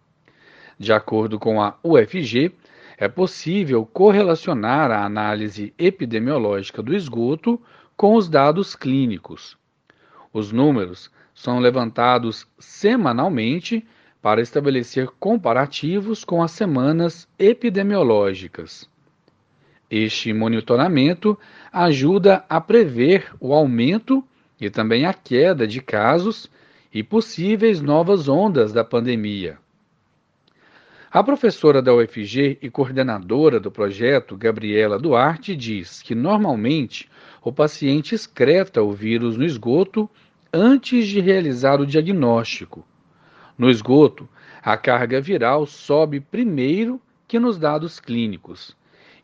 De 0.77 0.91
acordo 0.93 1.39
com 1.39 1.61
a 1.61 1.77
UFG, 1.83 2.53
é 2.97 3.07
possível 3.07 3.85
correlacionar 3.85 4.91
a 4.91 5.05
análise 5.05 5.73
epidemiológica 5.77 6.81
do 6.81 6.95
esgoto 6.95 7.61
com 7.95 8.15
os 8.15 8.27
dados 8.27 8.75
clínicos. 8.75 9.57
Os 10.33 10.51
números 10.51 11.11
são 11.33 11.59
levantados 11.59 12.47
semanalmente 12.59 13.85
para 14.21 14.41
estabelecer 14.41 15.07
comparativos 15.19 16.25
com 16.25 16.43
as 16.43 16.51
semanas 16.51 17.27
epidemiológicas. 17.37 18.89
Este 19.89 20.33
monitoramento 20.33 21.37
ajuda 21.71 22.43
a 22.49 22.59
prever 22.59 23.33
o 23.39 23.53
aumento 23.53 24.23
e 24.59 24.69
também 24.69 25.05
a 25.05 25.13
queda 25.13 25.65
de 25.65 25.81
casos 25.81 26.49
e 26.93 27.01
possíveis 27.03 27.81
novas 27.81 28.27
ondas 28.27 28.73
da 28.73 28.83
pandemia. 28.83 29.57
A 31.09 31.23
professora 31.23 31.81
da 31.81 31.93
UFG 31.93 32.59
e 32.61 32.69
coordenadora 32.69 33.61
do 33.61 33.71
projeto, 33.71 34.35
Gabriela 34.35 34.99
Duarte, 34.99 35.55
diz 35.55 36.01
que 36.01 36.13
normalmente 36.13 37.09
o 37.41 37.51
paciente 37.51 38.13
excreta 38.13 38.83
o 38.83 38.91
vírus 38.91 39.37
no 39.37 39.45
esgoto 39.45 40.09
antes 40.51 41.07
de 41.07 41.21
realizar 41.21 41.79
o 41.79 41.85
diagnóstico. 41.85 42.85
No 43.57 43.69
esgoto, 43.69 44.27
a 44.61 44.75
carga 44.75 45.21
viral 45.21 45.65
sobe 45.65 46.19
primeiro 46.19 47.01
que 47.25 47.39
nos 47.39 47.57
dados 47.57 48.01
clínicos. 48.01 48.75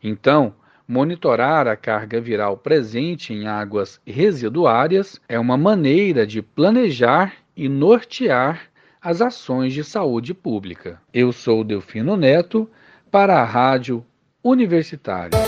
Então, 0.06 0.52
monitorar 0.86 1.66
a 1.66 1.74
carga 1.74 2.20
viral 2.20 2.58
presente 2.58 3.32
em 3.32 3.46
águas 3.46 3.98
residuárias 4.06 5.18
é 5.26 5.38
uma 5.38 5.56
maneira 5.56 6.26
de 6.26 6.42
planejar 6.42 7.32
e 7.56 7.70
nortear 7.70 8.64
as 9.00 9.22
ações 9.22 9.72
de 9.72 9.82
saúde 9.82 10.34
pública. 10.34 11.00
Eu 11.12 11.32
sou 11.32 11.64
Delfino 11.64 12.18
Neto 12.18 12.68
para 13.10 13.40
a 13.40 13.44
Rádio 13.44 14.04
Universitária. 14.42 15.38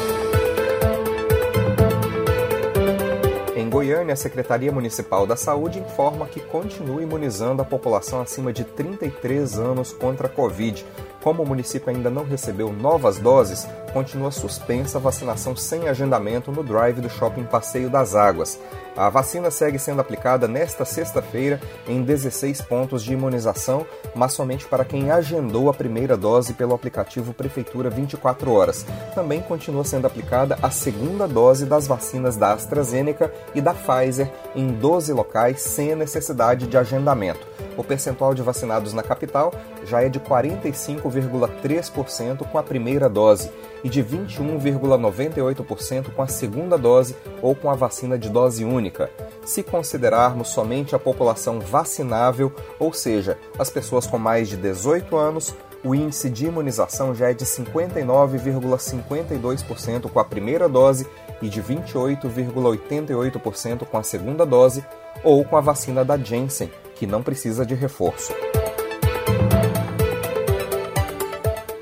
Em 3.55 3.69
Goiânia, 3.69 4.15
a 4.15 4.17
Secretaria 4.17 4.73
Municipal 4.73 5.27
da 5.27 5.37
Saúde 5.37 5.81
informa 5.81 6.27
que 6.27 6.41
continua 6.41 7.03
imunizando 7.03 7.61
a 7.61 7.65
população 7.65 8.23
acima 8.23 8.55
de 8.55 8.65
33 8.65 9.59
anos 9.59 9.93
contra 9.93 10.29
a 10.29 10.31
Covid. 10.31 10.83
Como 11.23 11.43
o 11.43 11.47
município 11.47 11.91
ainda 11.91 12.09
não 12.09 12.25
recebeu 12.25 12.73
novas 12.73 13.19
doses, 13.19 13.69
continua 13.93 14.31
suspensa 14.31 14.99
a 14.99 15.01
vacinação 15.01 15.57
sem 15.57 15.89
agendamento 15.89 16.53
no 16.53 16.63
drive 16.63 17.01
do 17.01 17.09
Shopping 17.09 17.45
Passeio 17.45 17.89
das 17.89 18.15
Águas. 18.15 18.59
A 18.97 19.11
vacina 19.11 19.51
segue 19.51 19.79
sendo 19.79 20.01
aplicada 20.01 20.49
nesta 20.49 20.83
sexta-feira 20.85 21.61
em 21.87 22.03
16 22.03 22.63
pontos 22.63 23.05
de 23.05 23.13
imunização, 23.13 23.87
mas 24.15 24.33
somente 24.33 24.67
para 24.67 24.87
quem 24.87 25.11
agendou 25.11 25.69
a 25.69 25.75
primeira 25.75 26.17
dose 26.17 26.55
pelo 26.55 26.75
aplicativo 26.75 27.35
Prefeitura 27.35 27.91
24 27.91 28.51
Horas. 28.51 28.87
Também 29.15 29.43
continua 29.43 29.85
sendo 29.85 30.07
aplicada 30.07 30.59
a 30.63 30.71
segunda 30.71 31.29
dose 31.29 31.67
das 31.67 31.87
vacinas 31.87 32.37
da 32.37 32.55
AstraZeneca 32.55 33.31
e 33.55 33.61
da 33.61 33.75
Pfizer 33.75 34.33
em 34.55 34.69
12 34.69 35.13
locais 35.13 35.61
sem 35.61 35.93
a 35.93 35.97
necessidade 35.97 36.67
de 36.67 36.79
agendamento. 36.79 37.47
O 37.77 37.85
percentual 37.85 38.35
de 38.35 38.41
vacinados 38.41 38.95
na 38.95 39.03
capital 39.03 39.53
já 39.85 40.03
é 40.03 40.09
de 40.09 40.19
45,3% 40.19 42.39
com 42.51 42.57
a 42.57 42.63
primeira 42.63 43.11
dose 43.11 43.51
e 43.87 43.89
de 43.89 44.03
21,98% 44.03 46.13
com 46.13 46.21
a 46.21 46.27
segunda 46.27 46.77
dose 46.77 47.15
ou 47.41 47.55
com 47.55 47.71
a 47.71 47.77
vacina 47.77 48.19
de 48.19 48.29
dose 48.29 48.65
única. 48.65 49.09
Se 49.45 49.63
considerarmos 49.63 50.49
somente 50.49 50.97
a 50.97 50.99
população 50.99 51.61
vacinável, 51.61 52.53
ou 52.81 52.93
seja, 52.93 53.39
as 53.57 53.71
pessoas 53.71 54.05
com 54.05 54.19
mais 54.19 54.49
de 54.49 54.57
18 54.57 55.17
anos, 55.17 55.55
o 55.85 55.95
índice 55.95 56.29
de 56.29 56.47
imunização 56.47 57.15
já 57.15 57.31
é 57.31 57.35
de 57.35 57.45
59,52% 57.45 60.11
com 60.11 60.19
a 60.19 60.25
primeira 60.25 60.69
dose 60.69 61.07
e 61.41 61.49
de 61.49 61.63
28,88% 61.63 63.87
com 63.87 63.99
a 63.99 64.03
segunda 64.03 64.45
dose 64.45 64.85
ou 65.23 65.45
com 65.45 65.57
a 65.57 65.61
vacina 65.61 66.05
da 66.05 66.19
Janssen, 66.19 66.73
que 66.97 67.07
não 67.07 67.23
precisa 67.23 67.65
de 67.65 67.77
reforço. 67.77 68.35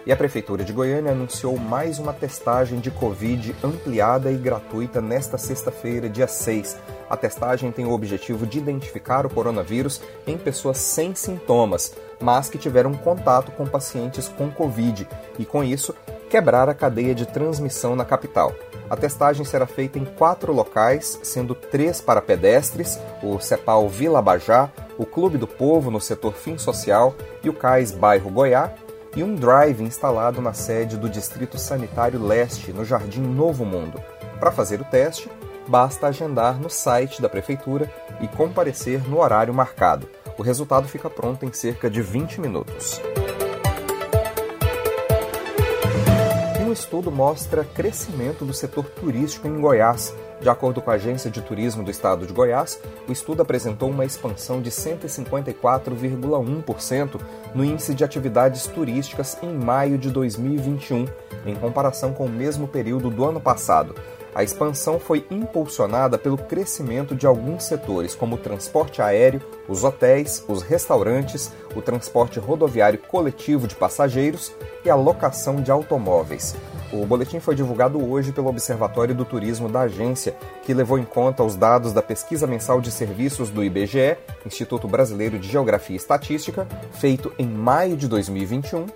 E 0.06 0.12
a 0.12 0.16
Prefeitura 0.16 0.62
de 0.62 0.72
Goiânia 0.72 1.12
anunciou 1.12 1.56
mais 1.56 1.98
uma 1.98 2.12
testagem 2.12 2.78
de 2.78 2.90
Covid 2.90 3.56
ampliada 3.64 4.30
e 4.30 4.36
gratuita 4.36 5.00
nesta 5.00 5.38
sexta-feira, 5.38 6.10
dia 6.10 6.26
6. 6.26 6.76
A 7.08 7.16
testagem 7.16 7.72
tem 7.72 7.86
o 7.86 7.92
objetivo 7.92 8.46
de 8.46 8.58
identificar 8.58 9.24
o 9.24 9.30
coronavírus 9.30 10.02
em 10.26 10.36
pessoas 10.36 10.76
sem 10.76 11.14
sintomas, 11.14 11.94
mas 12.20 12.50
que 12.50 12.58
tiveram 12.58 12.92
contato 12.92 13.50
com 13.52 13.64
pacientes 13.64 14.28
com 14.28 14.50
Covid 14.50 15.08
e, 15.38 15.46
com 15.46 15.64
isso, 15.64 15.94
quebrar 16.28 16.68
a 16.68 16.74
cadeia 16.74 17.14
de 17.14 17.24
transmissão 17.24 17.96
na 17.96 18.04
capital. 18.04 18.54
A 18.90 18.96
testagem 18.96 19.46
será 19.46 19.66
feita 19.66 19.98
em 19.98 20.04
quatro 20.04 20.52
locais, 20.52 21.18
sendo 21.22 21.54
três 21.54 22.02
para 22.02 22.20
pedestres, 22.20 22.98
o 23.22 23.40
CEPAL 23.40 23.88
Vila 23.88 24.20
Bajá, 24.20 24.70
o 24.98 25.06
Clube 25.06 25.38
do 25.38 25.46
Povo 25.46 25.90
no 25.90 26.00
setor 26.00 26.34
fim 26.34 26.58
social 26.58 27.14
e 27.42 27.48
o 27.48 27.54
CAIS 27.54 27.90
Bairro 27.90 28.30
Goiá, 28.30 28.70
e 29.16 29.22
um 29.22 29.34
drive 29.34 29.82
instalado 29.82 30.40
na 30.40 30.52
sede 30.52 30.96
do 30.96 31.08
Distrito 31.08 31.58
Sanitário 31.58 32.24
Leste, 32.24 32.72
no 32.72 32.84
Jardim 32.84 33.22
Novo 33.22 33.64
Mundo. 33.64 34.00
Para 34.40 34.50
fazer 34.50 34.80
o 34.80 34.84
teste, 34.84 35.30
basta 35.68 36.08
agendar 36.08 36.60
no 36.60 36.68
site 36.68 37.22
da 37.22 37.28
Prefeitura 37.28 37.90
e 38.20 38.28
comparecer 38.28 39.08
no 39.08 39.20
horário 39.20 39.54
marcado. 39.54 40.08
O 40.36 40.42
resultado 40.42 40.88
fica 40.88 41.08
pronto 41.08 41.44
em 41.44 41.52
cerca 41.52 41.88
de 41.88 42.02
20 42.02 42.40
minutos. 42.40 43.00
Estudo 46.74 47.10
mostra 47.10 47.64
crescimento 47.64 48.44
do 48.44 48.52
setor 48.52 48.84
turístico 48.84 49.48
em 49.48 49.58
Goiás. 49.58 50.14
De 50.40 50.48
acordo 50.50 50.82
com 50.82 50.90
a 50.90 50.94
Agência 50.94 51.30
de 51.30 51.40
Turismo 51.40 51.82
do 51.82 51.90
Estado 51.90 52.26
de 52.26 52.32
Goiás, 52.32 52.78
o 53.08 53.12
estudo 53.12 53.40
apresentou 53.40 53.88
uma 53.88 54.04
expansão 54.04 54.60
de 54.60 54.70
154,1% 54.70 57.18
no 57.54 57.64
índice 57.64 57.94
de 57.94 58.04
atividades 58.04 58.66
turísticas 58.66 59.38
em 59.42 59.54
maio 59.54 59.96
de 59.96 60.10
2021, 60.10 61.06
em 61.46 61.54
comparação 61.54 62.12
com 62.12 62.26
o 62.26 62.30
mesmo 62.30 62.68
período 62.68 63.08
do 63.08 63.24
ano 63.24 63.40
passado. 63.40 63.94
A 64.34 64.42
expansão 64.42 64.98
foi 64.98 65.24
impulsionada 65.30 66.18
pelo 66.18 66.36
crescimento 66.36 67.14
de 67.14 67.24
alguns 67.24 67.64
setores, 67.64 68.14
como 68.14 68.34
o 68.34 68.38
transporte 68.38 69.00
aéreo, 69.00 69.40
os 69.68 69.84
hotéis, 69.84 70.44
os 70.48 70.60
restaurantes, 70.62 71.52
o 71.74 71.80
transporte 71.80 72.40
rodoviário 72.40 72.98
coletivo 72.98 73.68
de 73.68 73.76
passageiros 73.76 74.52
e 74.84 74.90
a 74.90 74.96
locação 74.96 75.62
de 75.62 75.70
automóveis. 75.70 76.56
O 76.92 77.06
boletim 77.06 77.40
foi 77.40 77.54
divulgado 77.54 78.04
hoje 78.08 78.32
pelo 78.32 78.48
Observatório 78.48 79.14
do 79.14 79.24
Turismo 79.24 79.68
da 79.68 79.82
agência, 79.82 80.36
que 80.62 80.74
levou 80.74 80.98
em 80.98 81.04
conta 81.04 81.42
os 81.42 81.56
dados 81.56 81.92
da 81.92 82.02
Pesquisa 82.02 82.46
Mensal 82.46 82.80
de 82.80 82.90
Serviços 82.90 83.50
do 83.50 83.64
IBGE, 83.64 84.16
Instituto 84.44 84.86
Brasileiro 84.86 85.38
de 85.38 85.48
Geografia 85.48 85.94
e 85.94 85.96
Estatística, 85.96 86.66
feito 86.92 87.32
em 87.38 87.48
maio 87.48 87.96
de 87.96 88.06
2021 88.08 88.86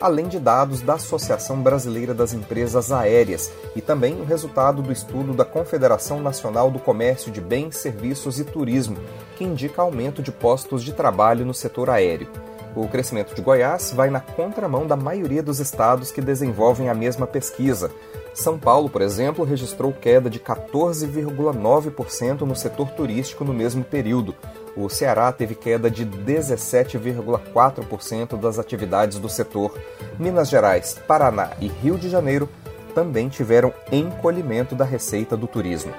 além 0.00 0.28
de 0.28 0.38
dados 0.38 0.80
da 0.80 0.94
Associação 0.94 1.60
Brasileira 1.60 2.14
das 2.14 2.32
Empresas 2.32 2.92
Aéreas 2.92 3.50
e 3.74 3.80
também 3.80 4.20
o 4.20 4.24
resultado 4.24 4.80
do 4.82 4.92
estudo 4.92 5.32
da 5.32 5.44
Confederação 5.44 6.20
Nacional 6.20 6.70
do 6.70 6.78
Comércio 6.78 7.32
de 7.32 7.40
Bens, 7.40 7.76
Serviços 7.76 8.38
e 8.38 8.44
Turismo, 8.44 8.96
que 9.36 9.44
indica 9.44 9.82
aumento 9.82 10.22
de 10.22 10.30
postos 10.30 10.84
de 10.84 10.92
trabalho 10.92 11.44
no 11.44 11.54
setor 11.54 11.90
aéreo. 11.90 12.28
O 12.76 12.86
crescimento 12.86 13.34
de 13.34 13.42
Goiás 13.42 13.92
vai 13.92 14.08
na 14.08 14.20
contramão 14.20 14.86
da 14.86 14.94
maioria 14.94 15.42
dos 15.42 15.58
estados 15.58 16.12
que 16.12 16.20
desenvolvem 16.20 16.88
a 16.88 16.94
mesma 16.94 17.26
pesquisa. 17.26 17.90
São 18.32 18.56
Paulo, 18.56 18.88
por 18.88 19.02
exemplo, 19.02 19.44
registrou 19.44 19.92
queda 19.92 20.30
de 20.30 20.38
14,9% 20.38 22.42
no 22.42 22.54
setor 22.54 22.90
turístico 22.90 23.44
no 23.44 23.52
mesmo 23.52 23.82
período. 23.82 24.32
O 24.76 24.88
Ceará 24.88 25.30
teve 25.32 25.54
queda 25.54 25.88
de 25.90 26.06
17,4% 26.06 28.38
das 28.38 28.58
atividades 28.58 29.18
do 29.18 29.28
setor. 29.28 29.76
Minas 30.18 30.48
Gerais, 30.48 30.98
Paraná 31.06 31.50
e 31.60 31.68
Rio 31.68 31.98
de 31.98 32.08
Janeiro 32.08 32.48
também 32.94 33.28
tiveram 33.28 33.74
encolhimento 33.92 34.74
da 34.74 34.84
receita 34.84 35.36
do 35.36 35.46
turismo. 35.46 35.92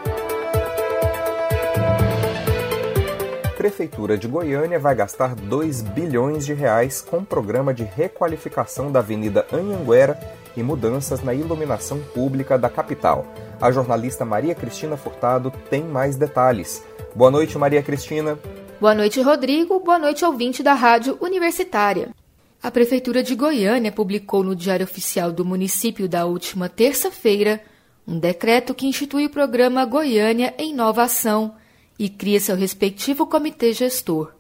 Prefeitura 3.57 4.17
de 4.17 4.27
Goiânia 4.27 4.79
vai 4.79 4.95
gastar 4.95 5.35
2 5.35 5.81
bilhões 5.81 6.45
de 6.45 6.53
reais 6.53 7.01
com 7.01 7.25
programa 7.25 7.73
de 7.73 7.83
requalificação 7.83 8.89
da 8.89 8.99
Avenida 8.99 9.45
Anhanguera 9.51 10.17
e 10.55 10.63
mudanças 10.63 11.21
na 11.21 11.33
iluminação 11.33 11.99
pública 12.13 12.57
da 12.57 12.69
capital. 12.69 13.25
A 13.59 13.69
jornalista 13.69 14.23
Maria 14.23 14.55
Cristina 14.55 14.95
Furtado 14.95 15.51
tem 15.69 15.83
mais 15.83 16.15
detalhes. 16.15 16.81
Boa 17.13 17.29
noite, 17.29 17.57
Maria 17.57 17.83
Cristina. 17.83 18.39
Boa 18.79 18.95
noite, 18.95 19.19
Rodrigo. 19.19 19.77
Boa 19.81 19.99
noite, 19.99 20.23
ouvinte 20.23 20.63
da 20.63 20.73
Rádio 20.73 21.17
Universitária. 21.19 22.15
A 22.63 22.71
Prefeitura 22.71 23.21
de 23.21 23.35
Goiânia 23.35 23.91
publicou 23.91 24.41
no 24.41 24.55
Diário 24.55 24.85
Oficial 24.85 25.33
do 25.33 25.43
município 25.43 26.07
da 26.07 26.25
última 26.25 26.69
terça-feira 26.69 27.61
um 28.07 28.17
decreto 28.17 28.73
que 28.73 28.87
institui 28.87 29.25
o 29.25 29.29
programa 29.29 29.83
Goiânia 29.83 30.53
em 30.57 30.73
Nova 30.73 31.03
Ação 31.03 31.55
e 31.99 32.07
cria 32.07 32.39
seu 32.39 32.55
respectivo 32.55 33.27
comitê 33.27 33.73
gestor. 33.73 34.31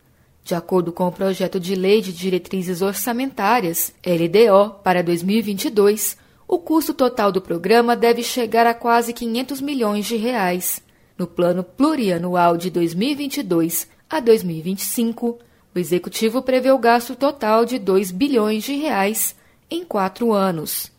De 0.41 0.55
acordo 0.55 0.93
com 0.93 1.05
o 1.05 1.11
projeto 1.11 1.59
de 1.59 1.75
Lei 1.75 2.01
de 2.01 2.13
Diretrizes 2.13 2.81
Orçamentárias, 2.81 3.93
LDO, 4.05 4.75
para 4.81 5.03
2022, 5.03 6.15
o 6.47 6.57
custo 6.57 6.93
total 6.93 7.29
do 7.29 7.41
programa 7.41 7.93
deve 7.93 8.23
chegar 8.23 8.65
a 8.65 8.73
quase 8.73 9.11
500 9.11 9.59
milhões 9.59 10.05
de 10.05 10.15
reais. 10.15 10.81
No 11.17 11.27
plano 11.27 11.61
plurianual 11.61 12.55
de 12.55 12.69
2022 12.69 13.98
a 14.09 14.19
2025, 14.19 15.37
o 15.75 15.79
executivo 15.79 16.41
prevê 16.41 16.71
o 16.71 16.79
gasto 16.79 17.15
total 17.15 17.63
de 17.63 17.77
2 17.77 18.09
bilhões 18.11 18.63
de 18.63 18.73
reais 18.73 19.35
em 19.69 19.85
quatro 19.85 20.33
anos. 20.33 20.91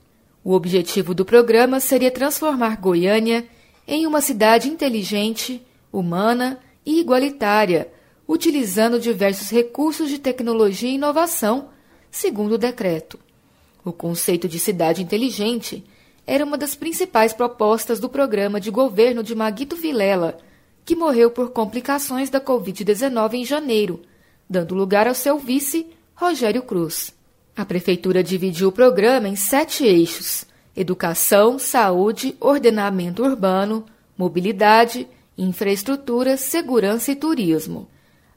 O 0.44 0.53
objetivo 0.53 1.12
do 1.12 1.25
programa 1.25 1.81
seria 1.81 2.11
transformar 2.11 2.81
Goiânia 2.81 3.46
em 3.87 4.07
uma 4.07 4.20
cidade 4.20 4.68
inteligente, 4.68 5.61
humana 5.92 6.61
e 6.87 7.01
igualitária, 7.01 7.88
utilizando 8.29 9.01
diversos 9.01 9.51
recursos 9.51 10.09
de 10.09 10.18
tecnologia 10.18 10.88
e 10.88 10.94
inovação, 10.94 11.70
segundo 12.11 12.53
o 12.53 12.59
decreto. 12.59 13.18
O 13.85 13.92
conceito 13.92 14.49
de 14.49 14.61
cidade 14.61 15.03
inteligente 15.03 15.85
era 16.25 16.44
uma 16.44 16.57
das 16.57 16.77
principais 16.77 17.33
propostas 17.33 17.99
do 17.99 18.09
programa 18.09 18.61
de 18.61 18.70
governo 18.70 19.20
de 19.23 19.35
Maguito 19.35 19.75
Vilela, 19.75 20.38
que 20.84 20.96
morreu 20.96 21.30
por 21.30 21.50
complicações 21.50 22.30
da 22.30 22.40
Covid-19 22.40 23.34
em 23.34 23.44
janeiro, 23.44 24.00
dando 24.48 24.74
lugar 24.74 25.06
ao 25.06 25.14
seu 25.14 25.38
vice, 25.38 25.86
Rogério 26.14 26.62
Cruz. 26.62 27.14
A 27.56 27.64
Prefeitura 27.64 28.22
dividiu 28.22 28.68
o 28.68 28.72
programa 28.72 29.28
em 29.28 29.36
sete 29.36 29.84
eixos: 29.84 30.44
educação, 30.76 31.58
saúde, 31.58 32.36
ordenamento 32.40 33.22
urbano, 33.22 33.84
mobilidade, 34.16 35.06
infraestrutura, 35.36 36.36
segurança 36.36 37.12
e 37.12 37.16
turismo. 37.16 37.88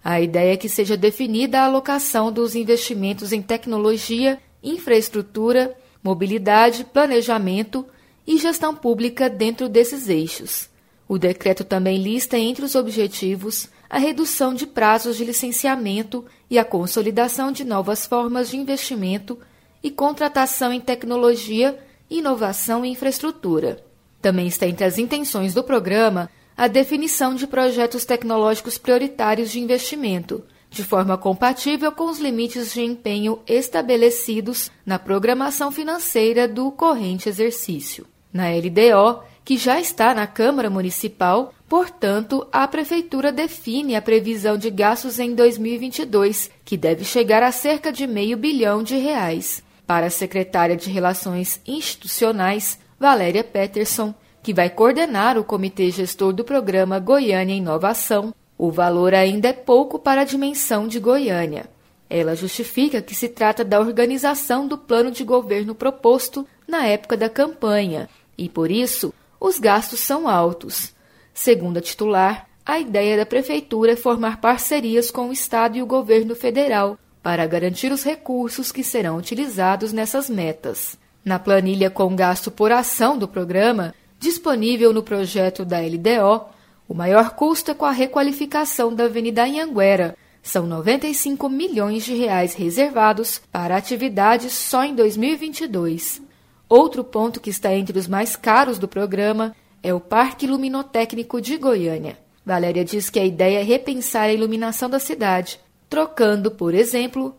A 0.04 0.20
ideia 0.20 0.54
é 0.54 0.58
que 0.58 0.68
seja 0.68 0.98
definida 0.98 1.60
a 1.60 1.66
alocação 1.66 2.32
dos 2.32 2.56
investimentos 2.56 3.32
em 3.32 3.42
tecnologia, 3.42 4.40
infraestrutura, 4.62 5.76
mobilidade, 6.04 6.84
planejamento 6.84 7.86
e 8.28 8.38
gestão 8.38 8.76
pública 8.76 9.30
dentro 9.30 9.70
desses 9.70 10.10
eixos. 10.10 10.70
O 11.08 11.18
decreto 11.18 11.64
também 11.64 11.98
lista 12.02 12.38
entre 12.38 12.64
os 12.64 12.76
objetivos 12.76 13.70
a 13.90 14.00
redução 14.00 14.56
de 14.56 14.66
prazos 14.66 15.18
de 15.18 15.24
licenciamento 15.24 16.26
e 16.50 16.58
a 16.58 16.66
consolidação 16.66 17.52
de 17.52 17.64
novas 17.64 18.08
formas 18.08 18.50
de 18.50 18.58
investimento 18.58 19.38
e 19.84 19.92
contratação 19.92 20.74
em 20.74 20.80
tecnologia, 20.80 21.78
inovação 22.10 22.84
e 22.84 22.90
infraestrutura. 22.90 23.86
Também 24.20 24.48
está 24.48 24.66
entre 24.66 24.86
as 24.86 24.98
intenções 24.98 25.54
do 25.54 25.64
programa 25.64 26.30
a 26.56 26.68
definição 26.68 27.36
de 27.36 27.46
projetos 27.46 28.06
tecnológicos 28.06 28.78
prioritários 28.78 29.52
de 29.52 29.60
investimento, 29.60 30.44
de 30.70 30.84
forma 30.84 31.18
compatível 31.18 31.92
com 31.92 32.06
os 32.06 32.20
limites 32.20 32.74
de 32.74 32.82
empenho 32.82 33.40
estabelecidos 33.46 34.72
na 34.86 34.98
programação 34.98 35.72
financeira 35.72 36.48
do 36.48 36.72
corrente 36.72 37.30
exercício. 37.30 38.08
Na 38.32 38.50
LDO, 38.50 39.24
que 39.46 39.58
já 39.58 39.80
está 39.80 40.14
na 40.14 40.26
Câmara 40.26 40.70
Municipal, 40.70 41.54
portanto, 41.68 42.48
a 42.52 42.68
Prefeitura 42.68 43.32
define 43.32 43.96
a 43.96 44.02
previsão 44.02 44.58
de 44.58 44.70
gastos 44.70 45.20
em 45.20 45.36
2022, 45.36 46.50
que 46.64 46.78
deve 46.78 47.04
chegar 47.04 47.44
a 47.44 47.52
cerca 47.52 47.92
de 47.92 48.08
meio 48.08 48.38
bilhão 48.38 48.82
de 48.82 48.98
reais. 48.98 49.62
Para 49.86 50.08
a 50.08 50.10
secretária 50.10 50.78
de 50.78 50.90
Relações 50.90 51.60
Institucionais, 51.68 52.80
Valéria 52.98 53.44
Peterson, 53.44 54.14
que 54.42 54.54
vai 54.54 54.70
coordenar 54.70 55.38
o 55.38 55.44
comitê 55.44 55.92
gestor 55.92 56.32
do 56.32 56.44
programa 56.44 57.00
Goiânia 57.00 57.56
Inovação, 57.56 58.34
o 58.58 58.72
valor 58.72 59.14
ainda 59.14 59.50
é 59.50 59.54
pouco 59.54 60.00
para 60.00 60.22
a 60.22 60.26
dimensão 60.26 60.88
de 60.88 61.00
Goiânia. 61.00 61.70
Ela 62.10 62.36
justifica 62.36 63.02
que 63.02 63.16
se 63.16 63.28
trata 63.28 63.64
da 63.66 63.80
organização 63.80 64.68
do 64.68 64.78
plano 64.78 65.12
de 65.12 65.24
governo 65.24 65.74
proposto 65.74 66.48
na 66.68 66.86
época 66.86 67.18
da 67.18 67.28
campanha 67.28 68.08
e, 68.38 68.48
por 68.48 68.70
isso, 68.70 69.14
os 69.44 69.60
gastos 69.60 70.00
são 70.00 70.30
altos. 70.30 70.94
Segundo 71.34 71.76
a 71.76 71.82
titular, 71.82 72.48
a 72.66 72.80
ideia 72.80 73.18
da 73.18 73.26
Prefeitura 73.26 73.92
é 73.92 73.96
formar 73.98 74.40
parcerias 74.40 75.12
com 75.12 75.28
o 75.28 75.34
Estado 75.34 75.78
e 75.78 75.82
o 75.82 75.86
governo 75.86 76.34
federal 76.34 76.98
para 77.22 77.46
garantir 77.46 77.92
os 77.92 78.04
recursos 78.04 78.72
que 78.72 78.86
serão 78.86 79.18
utilizados 79.18 79.92
nessas 79.92 80.30
metas. 80.30 80.98
Na 81.26 81.38
planilha 81.40 81.90
com 81.90 82.16
gasto 82.16 82.50
por 82.50 82.72
ação 82.72 83.18
do 83.18 83.28
programa, 83.28 83.94
disponível 84.18 84.94
no 84.94 85.04
projeto 85.04 85.66
da 85.66 85.80
LDO, 85.80 86.46
o 86.88 86.94
maior 86.94 87.32
custo 87.32 87.72
é 87.72 87.74
com 87.74 87.86
a 87.86 87.92
requalificação 87.92 88.96
da 88.96 89.06
Avenida 89.06 89.44
Anhanguera. 89.44 90.16
São 90.42 90.66
95 90.66 91.50
milhões 91.50 92.06
de 92.06 92.16
reais 92.16 92.54
reservados 92.54 93.42
para 93.52 93.76
atividades 93.76 94.54
só 94.54 94.86
em 94.86 94.96
2022. 94.96 96.23
Outro 96.68 97.04
ponto 97.04 97.40
que 97.40 97.50
está 97.50 97.74
entre 97.74 97.98
os 97.98 98.08
mais 98.08 98.36
caros 98.36 98.80
do 98.80 98.88
programa 98.88 99.56
é 99.82 99.94
o 99.94 100.00
Parque 100.00 100.48
Luminotécnico 100.48 101.42
de 101.42 101.58
Goiânia. 101.58 102.18
Valéria 102.46 102.84
diz 102.84 103.10
que 103.10 103.20
a 103.20 103.26
ideia 103.26 103.60
é 103.60 103.64
repensar 103.64 104.24
a 104.24 104.34
iluminação 104.34 104.90
da 104.90 105.00
cidade, 105.00 105.60
trocando, 105.90 106.52
por 106.52 106.74
exemplo, 106.74 107.36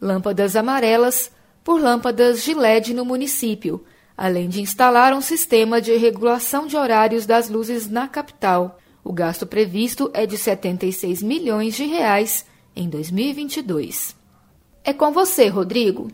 lâmpadas 0.00 0.54
amarelas 0.54 1.30
por 1.62 1.80
lâmpadas 1.80 2.44
de 2.44 2.52
LED 2.52 2.92
no 2.92 3.04
município, 3.04 3.84
além 4.16 4.48
de 4.48 4.60
instalar 4.60 5.14
um 5.14 5.20
sistema 5.20 5.80
de 5.80 5.96
regulação 5.96 6.66
de 6.66 6.76
horários 6.76 7.26
das 7.26 7.48
luzes 7.48 7.88
na 7.88 8.06
capital. 8.06 8.78
O 9.02 9.12
gasto 9.12 9.46
previsto 9.46 10.10
é 10.14 10.26
de 10.26 10.36
76 10.36 11.22
milhões 11.22 11.74
de 11.74 11.84
reais 11.84 12.44
em 12.76 12.88
2022. 12.88 14.14
É 14.84 14.92
com 14.92 15.12
você, 15.12 15.48
Rodrigo. 15.48 16.10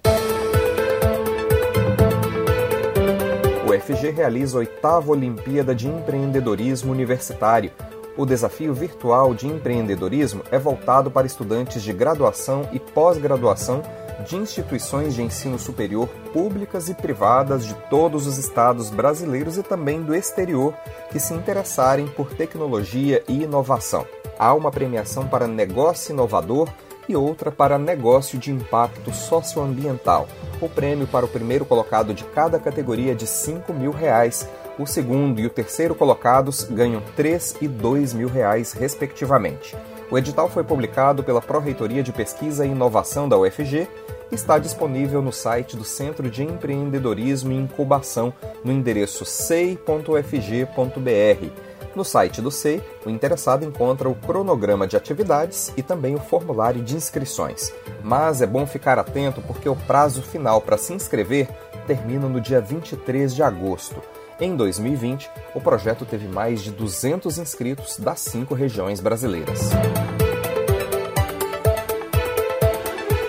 O 3.71 3.73
FG 3.73 4.11
realiza 4.11 4.57
a 4.57 4.59
oitava 4.59 5.13
Olimpíada 5.13 5.73
de 5.73 5.87
Empreendedorismo 5.87 6.91
Universitário. 6.91 7.71
O 8.17 8.27
desafio 8.27 8.75
virtual 8.75 9.33
de 9.33 9.47
empreendedorismo 9.47 10.43
é 10.51 10.59
voltado 10.59 11.09
para 11.09 11.25
estudantes 11.25 11.81
de 11.81 11.93
graduação 11.93 12.69
e 12.73 12.81
pós-graduação 12.81 13.81
de 14.27 14.35
instituições 14.35 15.15
de 15.15 15.23
ensino 15.23 15.57
superior 15.57 16.09
públicas 16.33 16.89
e 16.89 16.95
privadas 16.95 17.65
de 17.65 17.75
todos 17.89 18.27
os 18.27 18.39
estados 18.39 18.91
brasileiros 18.91 19.57
e 19.57 19.63
também 19.63 20.03
do 20.03 20.17
exterior 20.17 20.75
que 21.13 21.21
se 21.21 21.33
interessarem 21.33 22.09
por 22.09 22.35
tecnologia 22.35 23.23
e 23.29 23.45
inovação. 23.45 24.05
Há 24.37 24.53
uma 24.53 24.73
premiação 24.73 25.29
para 25.29 25.47
negócio 25.47 26.13
inovador 26.13 26.69
e 27.11 27.16
outra 27.16 27.51
para 27.51 27.79
negócio 27.79 28.38
de 28.38 28.51
impacto 28.51 29.12
socioambiental. 29.12 30.29
O 30.61 30.68
prêmio 30.68 31.07
para 31.07 31.27
o 31.27 31.29
primeiro 31.29 31.64
colocado 31.64 32.14
de 32.14 32.25
cada 32.25 32.59
categoria 32.59 33.12
é 33.12 33.14
de 33.14 33.27
5 33.27 33.73
mil 33.73 33.90
reais. 33.90 34.49
O 34.79 34.87
segundo 34.87 35.40
e 35.40 35.46
o 35.46 35.51
terceiro 35.51 35.94
colocados 35.94 36.64
ganham 36.64 37.03
3 37.16 37.57
e 37.61 37.68
2 37.68 38.14
mil 38.14 38.29
reais, 38.29 38.73
respectivamente. 38.73 39.77
O 40.11 40.18
edital 40.18 40.49
foi 40.49 40.64
publicado 40.64 41.23
pela 41.23 41.40
Pró-Reitoria 41.40 42.03
de 42.03 42.12
Pesquisa 42.12 42.66
e 42.66 42.70
Inovação 42.70 43.29
da 43.29 43.38
UFG 43.38 43.87
e 44.31 44.35
está 44.35 44.59
disponível 44.59 45.23
no 45.23 45.33
site 45.33 45.77
do 45.77 45.85
Centro 45.85 46.31
de 46.31 46.42
Empreendedorismo 46.42 47.53
e 47.53 47.57
Incubação 47.57 48.33
no 48.64 48.73
endereço 48.73 49.25
sei.ufg.br. 49.25 51.70
No 51.94 52.05
site 52.05 52.40
do 52.40 52.50
SEI, 52.50 52.83
o 53.05 53.11
interessado 53.11 53.64
encontra 53.64 54.09
o 54.09 54.14
cronograma 54.14 54.87
de 54.87 54.96
atividades 54.96 55.72
e 55.76 55.83
também 55.83 56.14
o 56.14 56.20
formulário 56.20 56.83
de 56.83 56.96
inscrições. 56.96 57.72
Mas 58.03 58.40
é 58.40 58.46
bom 58.46 58.66
ficar 58.66 58.98
atento 58.98 59.40
porque 59.42 59.68
o 59.68 59.74
prazo 59.74 60.22
final 60.22 60.61
para 60.61 60.79
se 60.79 60.92
inscrever 60.92 61.48
termina 61.87 62.29
no 62.29 62.40
dia 62.40 62.61
23 62.61 63.35
de 63.35 63.42
agosto. 63.42 64.00
Em 64.40 64.57
2020, 64.57 65.31
o 65.55 65.61
projeto 65.61 66.07
teve 66.07 66.26
mais 66.26 66.62
de 66.62 66.70
200 66.70 67.37
inscritos 67.38 67.98
das 67.98 68.20
cinco 68.20 68.55
regiões 68.55 69.00
brasileiras. 69.00 69.70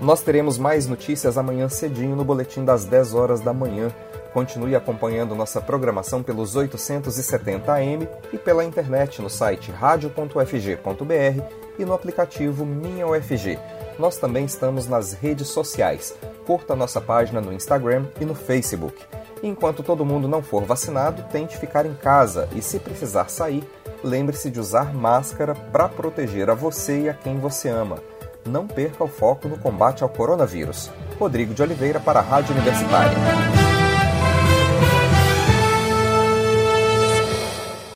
Nós 0.00 0.20
teremos 0.20 0.58
mais 0.58 0.86
notícias 0.86 1.38
amanhã 1.38 1.68
cedinho 1.68 2.14
no 2.14 2.24
boletim 2.24 2.64
das 2.64 2.84
10 2.84 3.14
horas 3.14 3.40
da 3.40 3.54
manhã. 3.54 3.90
Continue 4.34 4.74
acompanhando 4.76 5.34
nossa 5.34 5.60
programação 5.60 6.22
pelos 6.22 6.56
870 6.56 7.72
AM 7.72 8.08
e 8.32 8.36
pela 8.36 8.64
internet 8.64 9.22
no 9.22 9.30
site 9.30 9.70
radio.ufg.br 9.70 11.63
e 11.78 11.84
no 11.84 11.94
aplicativo 11.94 12.64
Minha 12.64 13.06
UFG. 13.06 13.58
Nós 13.98 14.16
também 14.16 14.44
estamos 14.44 14.86
nas 14.86 15.12
redes 15.12 15.48
sociais. 15.48 16.14
Curta 16.46 16.74
nossa 16.74 17.00
página 17.00 17.40
no 17.40 17.52
Instagram 17.52 18.06
e 18.20 18.24
no 18.24 18.34
Facebook. 18.34 18.96
Enquanto 19.42 19.82
todo 19.82 20.04
mundo 20.04 20.26
não 20.26 20.42
for 20.42 20.64
vacinado, 20.64 21.24
tente 21.30 21.58
ficar 21.58 21.86
em 21.86 21.94
casa 21.94 22.48
e, 22.54 22.62
se 22.62 22.78
precisar 22.78 23.28
sair, 23.28 23.62
lembre-se 24.02 24.50
de 24.50 24.58
usar 24.58 24.94
máscara 24.94 25.54
para 25.54 25.88
proteger 25.88 26.50
a 26.50 26.54
você 26.54 27.02
e 27.02 27.08
a 27.08 27.14
quem 27.14 27.38
você 27.38 27.68
ama 27.68 27.98
não 28.48 28.66
perca 28.66 29.04
o 29.04 29.08
foco 29.08 29.48
no 29.48 29.58
combate 29.58 30.02
ao 30.02 30.08
coronavírus. 30.08 30.90
Rodrigo 31.18 31.54
de 31.54 31.62
Oliveira 31.62 32.00
para 32.00 32.20
a 32.20 32.22
Rádio 32.22 32.54
Universitária. 32.54 33.73